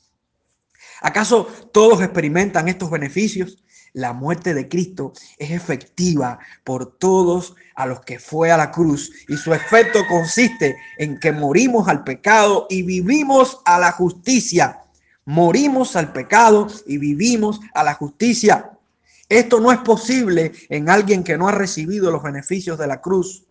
¿Acaso 1.02 1.46
todos 1.72 2.00
experimentan 2.00 2.68
estos 2.68 2.90
beneficios? 2.90 3.58
la 3.94 4.12
muerte 4.12 4.54
de 4.54 4.68
Cristo 4.68 5.12
es 5.38 5.52
efectiva 5.52 6.38
por 6.64 6.98
todos 6.98 7.54
a 7.76 7.86
los 7.86 8.00
que 8.00 8.18
fue 8.18 8.50
a 8.50 8.56
la 8.56 8.70
cruz 8.70 9.10
y 9.28 9.36
su 9.36 9.54
efecto 9.54 10.00
consiste 10.08 10.76
en 10.98 11.18
que 11.18 11.32
morimos 11.32 11.88
al 11.88 12.04
pecado 12.04 12.66
y 12.68 12.82
vivimos 12.82 13.60
a 13.64 13.78
la 13.78 13.92
justicia. 13.92 14.80
Morimos 15.24 15.96
al 15.96 16.12
pecado 16.12 16.66
y 16.86 16.98
vivimos 16.98 17.60
a 17.72 17.84
la 17.84 17.94
justicia. 17.94 18.72
Esto 19.28 19.60
no 19.60 19.72
es 19.72 19.78
posible 19.78 20.52
en 20.68 20.90
alguien 20.90 21.24
que 21.24 21.36
no 21.38 21.48
ha 21.48 21.52
recibido 21.52 22.10
los 22.10 22.22
beneficios 22.22 22.78
de 22.78 22.86
la 22.86 23.00
cruz. 23.00 23.46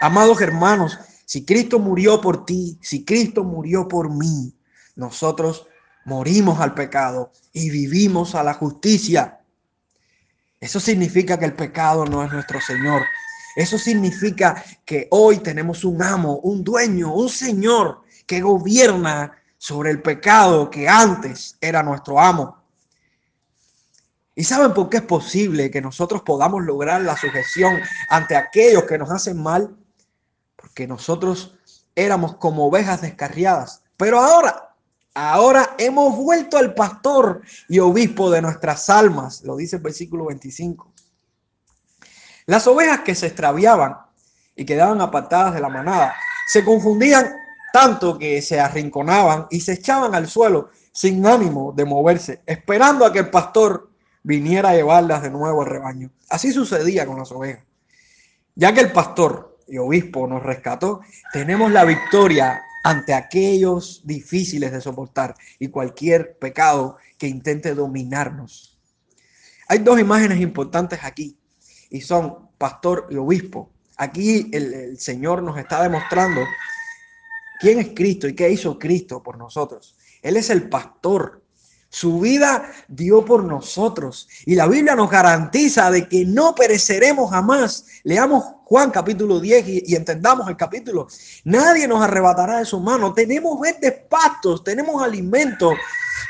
Amados 0.00 0.40
hermanos, 0.40 0.98
si 1.26 1.44
Cristo 1.44 1.78
murió 1.78 2.20
por 2.20 2.44
ti, 2.44 2.78
si 2.80 3.04
Cristo 3.04 3.44
murió 3.44 3.86
por 3.86 4.10
mí, 4.10 4.54
nosotros 4.96 5.66
morimos 6.04 6.60
al 6.60 6.74
pecado 6.74 7.32
y 7.52 7.70
vivimos 7.70 8.34
a 8.34 8.42
la 8.42 8.54
justicia. 8.54 9.40
Eso 10.58 10.78
significa 10.78 11.38
que 11.38 11.44
el 11.46 11.54
pecado 11.54 12.04
no 12.04 12.24
es 12.24 12.32
nuestro 12.32 12.60
Señor. 12.60 13.02
Eso 13.56 13.78
significa 13.78 14.62
que 14.84 15.08
hoy 15.10 15.38
tenemos 15.38 15.84
un 15.84 16.02
amo, 16.02 16.38
un 16.38 16.62
dueño, 16.62 17.14
un 17.14 17.28
Señor 17.28 18.02
que 18.26 18.40
gobierna 18.40 19.32
sobre 19.58 19.90
el 19.90 20.02
pecado 20.02 20.70
que 20.70 20.88
antes 20.88 21.56
era 21.60 21.82
nuestro 21.82 22.20
amo. 22.20 22.59
¿Y 24.34 24.44
saben 24.44 24.72
por 24.72 24.88
qué 24.88 24.98
es 24.98 25.02
posible 25.02 25.70
que 25.70 25.80
nosotros 25.80 26.22
podamos 26.22 26.62
lograr 26.62 27.02
la 27.02 27.16
sujeción 27.16 27.80
ante 28.08 28.36
aquellos 28.36 28.84
que 28.84 28.98
nos 28.98 29.10
hacen 29.10 29.42
mal? 29.42 29.76
Porque 30.56 30.86
nosotros 30.86 31.54
éramos 31.94 32.36
como 32.36 32.66
ovejas 32.66 33.00
descarriadas. 33.02 33.82
Pero 33.96 34.20
ahora 34.20 34.70
Ahora 35.14 35.74
hemos 35.76 36.16
vuelto 36.16 36.56
al 36.56 36.72
pastor 36.72 37.42
y 37.68 37.80
obispo 37.80 38.30
de 38.30 38.42
nuestras 38.42 38.88
almas, 38.88 39.42
lo 39.42 39.56
dice 39.56 39.76
el 39.76 39.82
versículo 39.82 40.26
25. 40.26 40.92
Las 42.46 42.66
ovejas 42.68 43.00
que 43.00 43.16
se 43.16 43.26
extraviaban 43.26 43.96
y 44.54 44.64
quedaban 44.64 45.00
apartadas 45.00 45.54
de 45.54 45.60
la 45.60 45.68
manada 45.68 46.14
se 46.46 46.64
confundían 46.64 47.32
tanto 47.72 48.18
que 48.18 48.40
se 48.40 48.60
arrinconaban 48.60 49.46
y 49.50 49.60
se 49.60 49.74
echaban 49.74 50.14
al 50.14 50.28
suelo 50.28 50.70
sin 50.92 51.26
ánimo 51.26 51.72
de 51.72 51.84
moverse, 51.84 52.42
esperando 52.46 53.04
a 53.04 53.12
que 53.12 53.20
el 53.20 53.30
pastor 53.30 53.89
viniera 54.22 54.70
a 54.70 54.74
llevarlas 54.74 55.22
de 55.22 55.30
nuevo 55.30 55.62
al 55.62 55.68
rebaño. 55.68 56.10
Así 56.28 56.52
sucedía 56.52 57.06
con 57.06 57.18
las 57.18 57.32
ovejas. 57.32 57.64
Ya 58.54 58.74
que 58.74 58.80
el 58.80 58.92
pastor 58.92 59.58
y 59.68 59.78
obispo 59.78 60.26
nos 60.26 60.42
rescató, 60.42 61.00
tenemos 61.32 61.70
la 61.70 61.84
victoria 61.84 62.62
ante 62.82 63.14
aquellos 63.14 64.02
difíciles 64.04 64.72
de 64.72 64.80
soportar 64.80 65.34
y 65.58 65.68
cualquier 65.68 66.38
pecado 66.38 66.96
que 67.18 67.28
intente 67.28 67.74
dominarnos. 67.74 68.78
Hay 69.68 69.78
dos 69.78 70.00
imágenes 70.00 70.40
importantes 70.40 71.00
aquí 71.02 71.38
y 71.90 72.00
son 72.00 72.48
pastor 72.58 73.06
y 73.10 73.16
obispo. 73.16 73.70
Aquí 73.96 74.50
el, 74.52 74.98
Señor 74.98 75.42
nos 75.42 75.58
está 75.58 75.82
demostrando 75.82 76.40
quién 77.60 77.78
es 77.78 77.90
Cristo 77.94 78.26
y 78.26 78.34
qué 78.34 78.50
hizo 78.50 78.78
Cristo 78.78 79.22
por 79.22 79.36
nosotros. 79.36 79.96
Él 80.22 80.36
es 80.36 80.50
el 80.50 80.68
pastor. 80.68 81.42
Su 81.92 82.20
vida 82.20 82.70
dio 82.86 83.24
por 83.24 83.42
nosotros 83.42 84.28
y 84.46 84.54
la 84.54 84.68
Biblia 84.68 84.94
nos 84.94 85.10
garantiza 85.10 85.90
de 85.90 86.08
que 86.08 86.24
no 86.24 86.54
pereceremos 86.54 87.30
jamás. 87.30 87.84
Leamos 88.04 88.44
Juan 88.64 88.92
capítulo 88.92 89.40
10 89.40 89.68
y, 89.88 89.96
entendamos 89.96 90.48
el 90.48 90.56
capítulo. 90.56 91.08
Nadie 91.42 91.88
nos 91.88 92.00
arrebatará 92.00 92.58
de 92.58 92.64
su 92.64 92.78
mano. 92.78 93.12
Tenemos 93.12 93.58
verdes 93.60 93.92
pastos, 94.08 94.62
tenemos 94.62 95.02
alimento. 95.02 95.72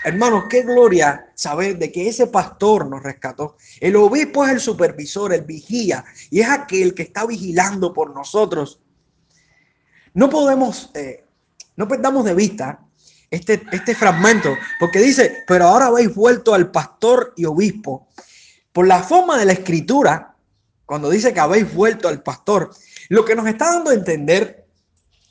Hermanos, 0.02 0.44
qué 0.48 0.62
gloria 0.62 1.30
saber 1.34 1.76
de 1.76 1.92
que 1.92 2.08
ese 2.08 2.28
pastor 2.28 2.86
nos 2.86 3.02
rescató. 3.02 3.58
El 3.80 3.96
obispo 3.96 4.46
es 4.46 4.52
el 4.52 4.60
supervisor, 4.60 5.34
el 5.34 5.42
vigía, 5.42 6.06
y 6.30 6.40
es 6.40 6.48
aquel 6.48 6.94
que 6.94 7.02
está 7.02 7.26
vigilando 7.26 7.92
por 7.92 8.14
nosotros. 8.14 8.80
No 10.14 10.30
podemos, 10.30 10.90
eh, 10.94 11.26
no 11.76 11.86
perdamos 11.86 12.24
de 12.24 12.32
vista 12.32 12.80
este, 13.30 13.62
este 13.72 13.94
fragmento, 13.94 14.56
porque 14.78 14.98
dice, 14.98 15.44
pero 15.46 15.66
ahora 15.66 15.86
habéis 15.86 16.14
vuelto 16.14 16.54
al 16.54 16.70
pastor 16.70 17.32
y 17.36 17.44
obispo. 17.44 18.08
Por 18.72 18.86
la 18.86 19.02
forma 19.02 19.38
de 19.38 19.46
la 19.46 19.52
escritura, 19.52 20.34
cuando 20.84 21.10
dice 21.10 21.32
que 21.32 21.40
habéis 21.40 21.72
vuelto 21.72 22.08
al 22.08 22.22
pastor, 22.22 22.70
lo 23.08 23.24
que 23.24 23.36
nos 23.36 23.46
está 23.46 23.74
dando 23.74 23.90
a 23.90 23.94
entender 23.94 24.66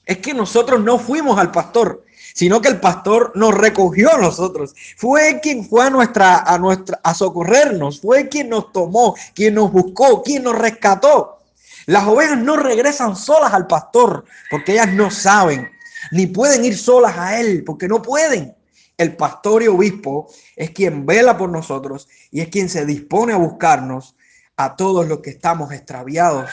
es 0.06 0.18
que 0.20 0.34
nosotros 0.34 0.82
no 0.82 0.98
fuimos 0.98 1.38
al 1.38 1.52
pastor, 1.52 2.04
sino 2.34 2.62
que 2.62 2.70
el 2.70 2.80
pastor 2.80 3.32
nos 3.36 3.54
recogió 3.54 4.14
a 4.14 4.18
nosotros. 4.18 4.74
Fue 4.98 5.40
quien 5.42 5.68
fue 5.68 5.86
a 5.86 5.90
nuestra 5.90 6.40
a 6.40 6.58
nuestra 6.58 7.00
a 7.04 7.14
socorrernos, 7.14 8.02
fue 8.02 8.30
quien 8.30 8.50
nos 8.50 8.72
tomó, 8.72 9.16
quien 9.36 9.56
nos 9.56 9.72
buscó, 9.72 10.24
quien 10.24 10.44
nos 10.44 10.58
rescató. 10.58 11.40
Las 11.86 12.08
ovejas 12.08 12.38
no 12.38 12.56
regresan 12.56 13.16
solas 13.16 13.54
al 13.54 13.68
pastor 13.68 14.26
porque 14.50 14.74
ellas 14.74 14.94
no 14.94 15.12
saben, 15.12 15.70
ni 16.12 16.28
pueden 16.28 16.66
ir 16.66 16.78
solas 16.78 17.18
a 17.18 17.40
él 17.40 17.64
porque 17.66 17.88
no 17.88 18.02
pueden. 18.02 18.56
El 18.98 19.16
pastor 19.16 19.64
y 19.64 19.68
obispo 19.68 20.30
es 20.56 20.72
quien 20.72 21.06
vela 21.06 21.38
por 21.38 21.50
nosotros 21.50 22.08
y 22.32 22.42
es 22.42 22.50
quien 22.50 22.68
se 22.68 22.86
dispone 22.86 23.34
a 23.34 23.38
buscarnos 23.38 24.16
a 24.58 24.76
todos 24.76 25.08
los 25.08 25.20
que 25.20 25.30
estamos 25.30 25.72
extraviados 25.72 26.50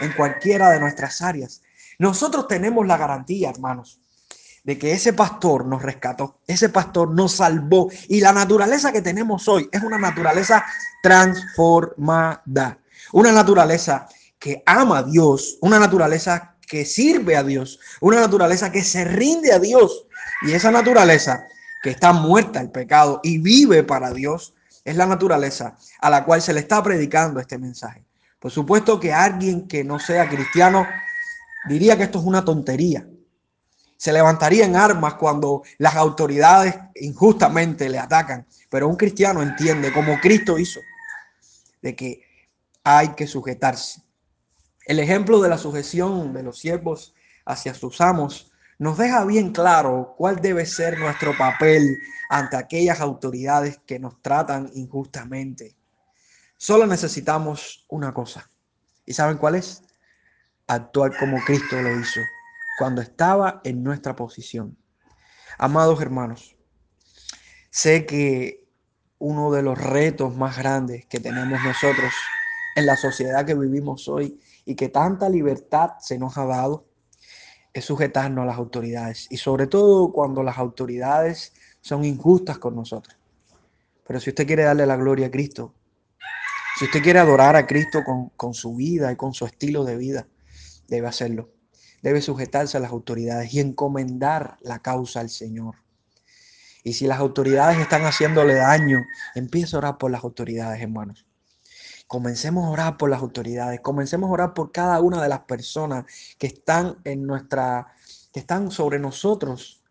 en 0.00 0.12
cualquiera 0.12 0.70
de 0.70 0.78
nuestras 0.78 1.22
áreas. 1.22 1.62
Nosotros 1.98 2.46
tenemos 2.46 2.86
la 2.86 2.96
garantía, 2.96 3.50
hermanos, 3.50 4.00
de 4.62 4.78
que 4.78 4.92
ese 4.92 5.12
pastor 5.12 5.66
nos 5.66 5.82
rescató, 5.82 6.38
ese 6.46 6.68
pastor 6.68 7.10
nos 7.10 7.32
salvó 7.32 7.90
y 8.06 8.20
la 8.20 8.32
naturaleza 8.32 8.92
que 8.92 9.02
tenemos 9.02 9.48
hoy 9.48 9.68
es 9.72 9.82
una 9.82 9.98
naturaleza 9.98 10.64
transformada, 11.02 12.78
una 13.12 13.32
naturaleza 13.32 14.08
que 14.38 14.62
ama 14.66 14.98
a 14.98 15.02
Dios, 15.02 15.58
una 15.62 15.78
naturaleza 15.80 16.54
que 16.68 16.84
sirve 16.84 17.36
a 17.36 17.42
Dios, 17.42 17.80
una 18.00 18.20
naturaleza 18.20 18.70
que 18.70 18.84
se 18.84 19.04
rinde 19.04 19.52
a 19.52 19.58
Dios 19.58 20.06
y 20.42 20.52
esa 20.52 20.70
naturaleza 20.70 21.46
que 21.82 21.90
está 21.90 22.12
muerta 22.12 22.60
el 22.60 22.70
pecado 22.70 23.20
y 23.22 23.38
vive 23.38 23.82
para 23.82 24.12
Dios, 24.12 24.54
es 24.84 24.96
la 24.96 25.06
naturaleza 25.06 25.76
a 26.00 26.10
la 26.10 26.24
cual 26.24 26.40
se 26.40 26.52
le 26.52 26.60
está 26.60 26.82
predicando 26.82 27.40
este 27.40 27.58
mensaje. 27.58 28.04
Por 28.38 28.50
supuesto 28.50 29.00
que 29.00 29.12
alguien 29.12 29.66
que 29.66 29.84
no 29.84 29.98
sea 29.98 30.28
cristiano 30.28 30.86
diría 31.68 31.96
que 31.96 32.04
esto 32.04 32.18
es 32.20 32.24
una 32.24 32.44
tontería. 32.44 33.06
Se 33.96 34.12
levantaría 34.12 34.64
en 34.64 34.76
armas 34.76 35.14
cuando 35.14 35.62
las 35.78 35.96
autoridades 35.96 36.74
injustamente 36.94 37.88
le 37.88 37.98
atacan. 37.98 38.46
Pero 38.70 38.88
un 38.88 38.96
cristiano 38.96 39.42
entiende, 39.42 39.92
como 39.92 40.20
Cristo 40.20 40.58
hizo, 40.58 40.80
de 41.82 41.96
que 41.96 42.22
hay 42.84 43.08
que 43.08 43.26
sujetarse. 43.26 44.02
El 44.88 45.00
ejemplo 45.00 45.38
de 45.42 45.50
la 45.50 45.58
sujeción 45.58 46.32
de 46.32 46.42
los 46.42 46.58
siervos 46.58 47.14
hacia 47.44 47.74
sus 47.74 48.00
amos 48.00 48.50
nos 48.78 48.96
deja 48.96 49.22
bien 49.26 49.52
claro 49.52 50.14
cuál 50.16 50.40
debe 50.40 50.64
ser 50.64 50.98
nuestro 50.98 51.36
papel 51.36 51.98
ante 52.30 52.56
aquellas 52.56 52.98
autoridades 53.02 53.78
que 53.84 53.98
nos 53.98 54.22
tratan 54.22 54.70
injustamente. 54.72 55.76
Solo 56.56 56.86
necesitamos 56.86 57.84
una 57.90 58.14
cosa. 58.14 58.50
¿Y 59.04 59.12
saben 59.12 59.36
cuál 59.36 59.56
es? 59.56 59.82
Actuar 60.66 61.18
como 61.18 61.36
Cristo 61.44 61.82
lo 61.82 62.00
hizo 62.00 62.20
cuando 62.78 63.02
estaba 63.02 63.60
en 63.64 63.82
nuestra 63.82 64.16
posición. 64.16 64.78
Amados 65.58 66.00
hermanos, 66.00 66.56
sé 67.68 68.06
que 68.06 68.66
uno 69.18 69.52
de 69.52 69.60
los 69.62 69.76
retos 69.76 70.34
más 70.34 70.56
grandes 70.56 71.04
que 71.04 71.20
tenemos 71.20 71.62
nosotros 71.62 72.10
en 72.74 72.86
la 72.86 72.96
sociedad 72.96 73.44
que 73.44 73.54
vivimos 73.54 74.08
hoy 74.08 74.40
y 74.68 74.74
que 74.74 74.90
tanta 74.90 75.30
libertad 75.30 75.92
se 75.98 76.18
nos 76.18 76.36
ha 76.36 76.44
dado 76.44 76.84
es 77.72 77.86
sujetarnos 77.86 78.42
a 78.42 78.46
las 78.46 78.58
autoridades 78.58 79.26
y 79.30 79.38
sobre 79.38 79.66
todo 79.66 80.12
cuando 80.12 80.42
las 80.42 80.58
autoridades 80.58 81.54
son 81.80 82.04
injustas 82.04 82.58
con 82.58 82.76
nosotros. 82.76 83.16
Pero 84.06 84.20
si 84.20 84.28
usted 84.28 84.46
quiere 84.46 84.64
darle 84.64 84.84
la 84.84 84.96
gloria 84.96 85.28
a 85.28 85.30
Cristo, 85.30 85.72
si 86.78 86.84
usted 86.84 87.02
quiere 87.02 87.18
adorar 87.18 87.56
a 87.56 87.66
Cristo 87.66 88.04
con, 88.04 88.28
con 88.36 88.52
su 88.52 88.74
vida 88.74 89.10
y 89.10 89.16
con 89.16 89.32
su 89.32 89.46
estilo 89.46 89.84
de 89.84 89.96
vida, 89.96 90.26
debe 90.86 91.06
hacerlo. 91.06 91.48
Debe 92.02 92.20
sujetarse 92.20 92.76
a 92.76 92.80
las 92.80 92.90
autoridades 92.90 93.54
y 93.54 93.60
encomendar 93.60 94.58
la 94.60 94.80
causa 94.80 95.20
al 95.20 95.30
Señor. 95.30 95.76
Y 96.84 96.92
si 96.92 97.06
las 97.06 97.20
autoridades 97.20 97.78
están 97.78 98.02
haciéndole 98.02 98.52
daño, 98.52 98.98
empiece 99.34 99.76
a 99.76 99.78
orar 99.78 99.96
por 99.96 100.10
las 100.10 100.22
autoridades, 100.24 100.82
hermanos. 100.82 101.27
Comencemos 102.08 102.64
a 102.64 102.70
orar 102.70 102.96
por 102.96 103.10
las 103.10 103.20
autoridades, 103.20 103.80
comencemos 103.80 104.28
a 104.28 104.32
orar 104.32 104.54
por 104.54 104.72
cada 104.72 105.00
una 105.00 105.22
de 105.22 105.28
las 105.28 105.40
personas 105.40 106.06
que 106.38 106.48
están 106.48 106.96
en 107.04 107.26
nuestra, 107.26 107.86
que 108.32 108.40
están 108.40 108.70
sobre 108.70 108.98
nosotros, 108.98 109.84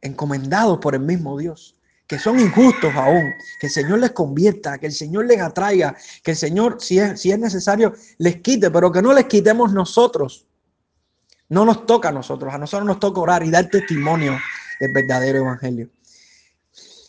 encomendados 0.00 0.78
por 0.78 0.94
el 0.94 1.02
mismo 1.02 1.38
Dios, 1.38 1.76
que 2.06 2.18
son 2.18 2.40
injustos 2.40 2.94
aún, 2.94 3.34
que 3.60 3.66
el 3.66 3.72
Señor 3.72 3.98
les 3.98 4.12
convierta, 4.12 4.78
que 4.78 4.86
el 4.86 4.92
Señor 4.92 5.26
les 5.26 5.40
atraiga, 5.40 5.94
que 6.22 6.30
el 6.30 6.36
Señor, 6.38 6.78
si 6.80 6.98
es, 6.98 7.20
si 7.20 7.30
es 7.30 7.38
necesario, 7.38 7.92
les 8.16 8.40
quite, 8.40 8.70
pero 8.70 8.90
que 8.90 9.02
no 9.02 9.12
les 9.12 9.26
quitemos 9.26 9.74
nosotros. 9.74 10.46
No 11.50 11.66
nos 11.66 11.84
toca 11.84 12.08
a 12.08 12.12
nosotros, 12.12 12.54
a 12.54 12.58
nosotros 12.58 12.86
nos 12.86 12.98
toca 12.98 13.20
orar 13.20 13.44
y 13.44 13.50
dar 13.50 13.68
testimonio 13.68 14.38
del 14.80 14.92
verdadero 14.94 15.40
evangelio. 15.40 15.90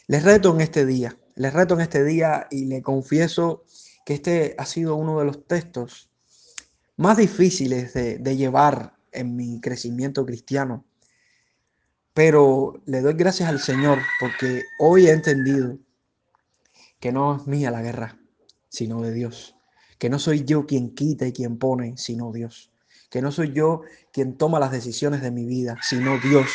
Les 0.07 0.23
reto 0.23 0.53
en 0.53 0.61
este 0.61 0.85
día 0.85 1.17
Les 1.35 1.53
reto 1.53 1.73
en 1.75 1.81
este 1.81 2.03
día 2.03 2.47
y 2.49 2.65
le 2.65 2.81
confieso 2.81 3.63
que 4.07 4.13
este 4.13 4.55
ha 4.57 4.65
sido 4.65 4.95
uno 4.95 5.19
de 5.19 5.25
los 5.25 5.45
textos 5.47 6.09
más 6.95 7.17
difíciles 7.17 7.93
de, 7.93 8.37
llevar 8.37 8.95
en 9.11 9.35
mi 9.35 9.59
crecimiento 9.59 10.25
cristiano. 10.25 10.85
Pero 12.13 12.81
le 12.85 13.01
doy 13.01 13.15
gracias 13.15 13.49
al 13.49 13.59
Señor 13.59 13.99
porque 14.21 14.63
hoy 14.79 15.07
he 15.07 15.11
entendido 15.11 15.77
que 17.01 17.11
no 17.11 17.35
es 17.35 17.47
mía 17.47 17.69
la 17.69 17.81
guerra, 17.81 18.17
sino 18.69 19.01
de 19.01 19.11
Dios. 19.11 19.57
Que 19.99 20.09
no 20.09 20.19
soy 20.19 20.45
yo 20.45 20.65
quien 20.65 20.95
quita 20.95 21.27
y 21.27 21.33
quien 21.33 21.57
pone, 21.57 21.97
sino 21.97 22.31
Dios. 22.31 22.71
Que 23.09 23.21
no 23.21 23.33
soy 23.33 23.51
yo 23.51 23.81
quien 24.13 24.37
toma 24.37 24.57
las 24.57 24.71
decisiones 24.71 25.21
de 25.21 25.31
mi 25.31 25.45
vida, 25.45 25.75
sino 25.81 26.17
Dios 26.19 26.49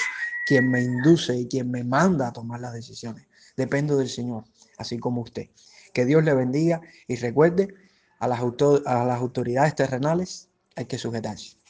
quien 0.47 0.71
me 0.71 0.81
induce 0.81 1.37
y 1.37 1.49
quien 1.49 1.71
me 1.71 1.85
manda 1.85 2.29
a 2.29 2.33
tomar 2.33 2.61
las 2.61 2.73
decisiones. 2.73 3.27
Dependo 3.59 3.99
del 3.99 4.09
Señor, 4.09 4.45
así 4.79 4.99
como 4.99 5.21
usted. 5.21 5.51
Que 5.93 6.05
Dios 6.05 6.25
le 6.25 6.35
bendiga 6.35 6.81
y 7.07 7.17
recuerde 7.17 7.75
a 8.19 8.29
las, 8.29 8.41
a 8.41 9.05
las 9.05 9.21
autoridades 9.21 9.75
terrenales 9.75 10.49
hay 10.77 10.87
que 10.87 10.99
sujetarse. 10.99 11.62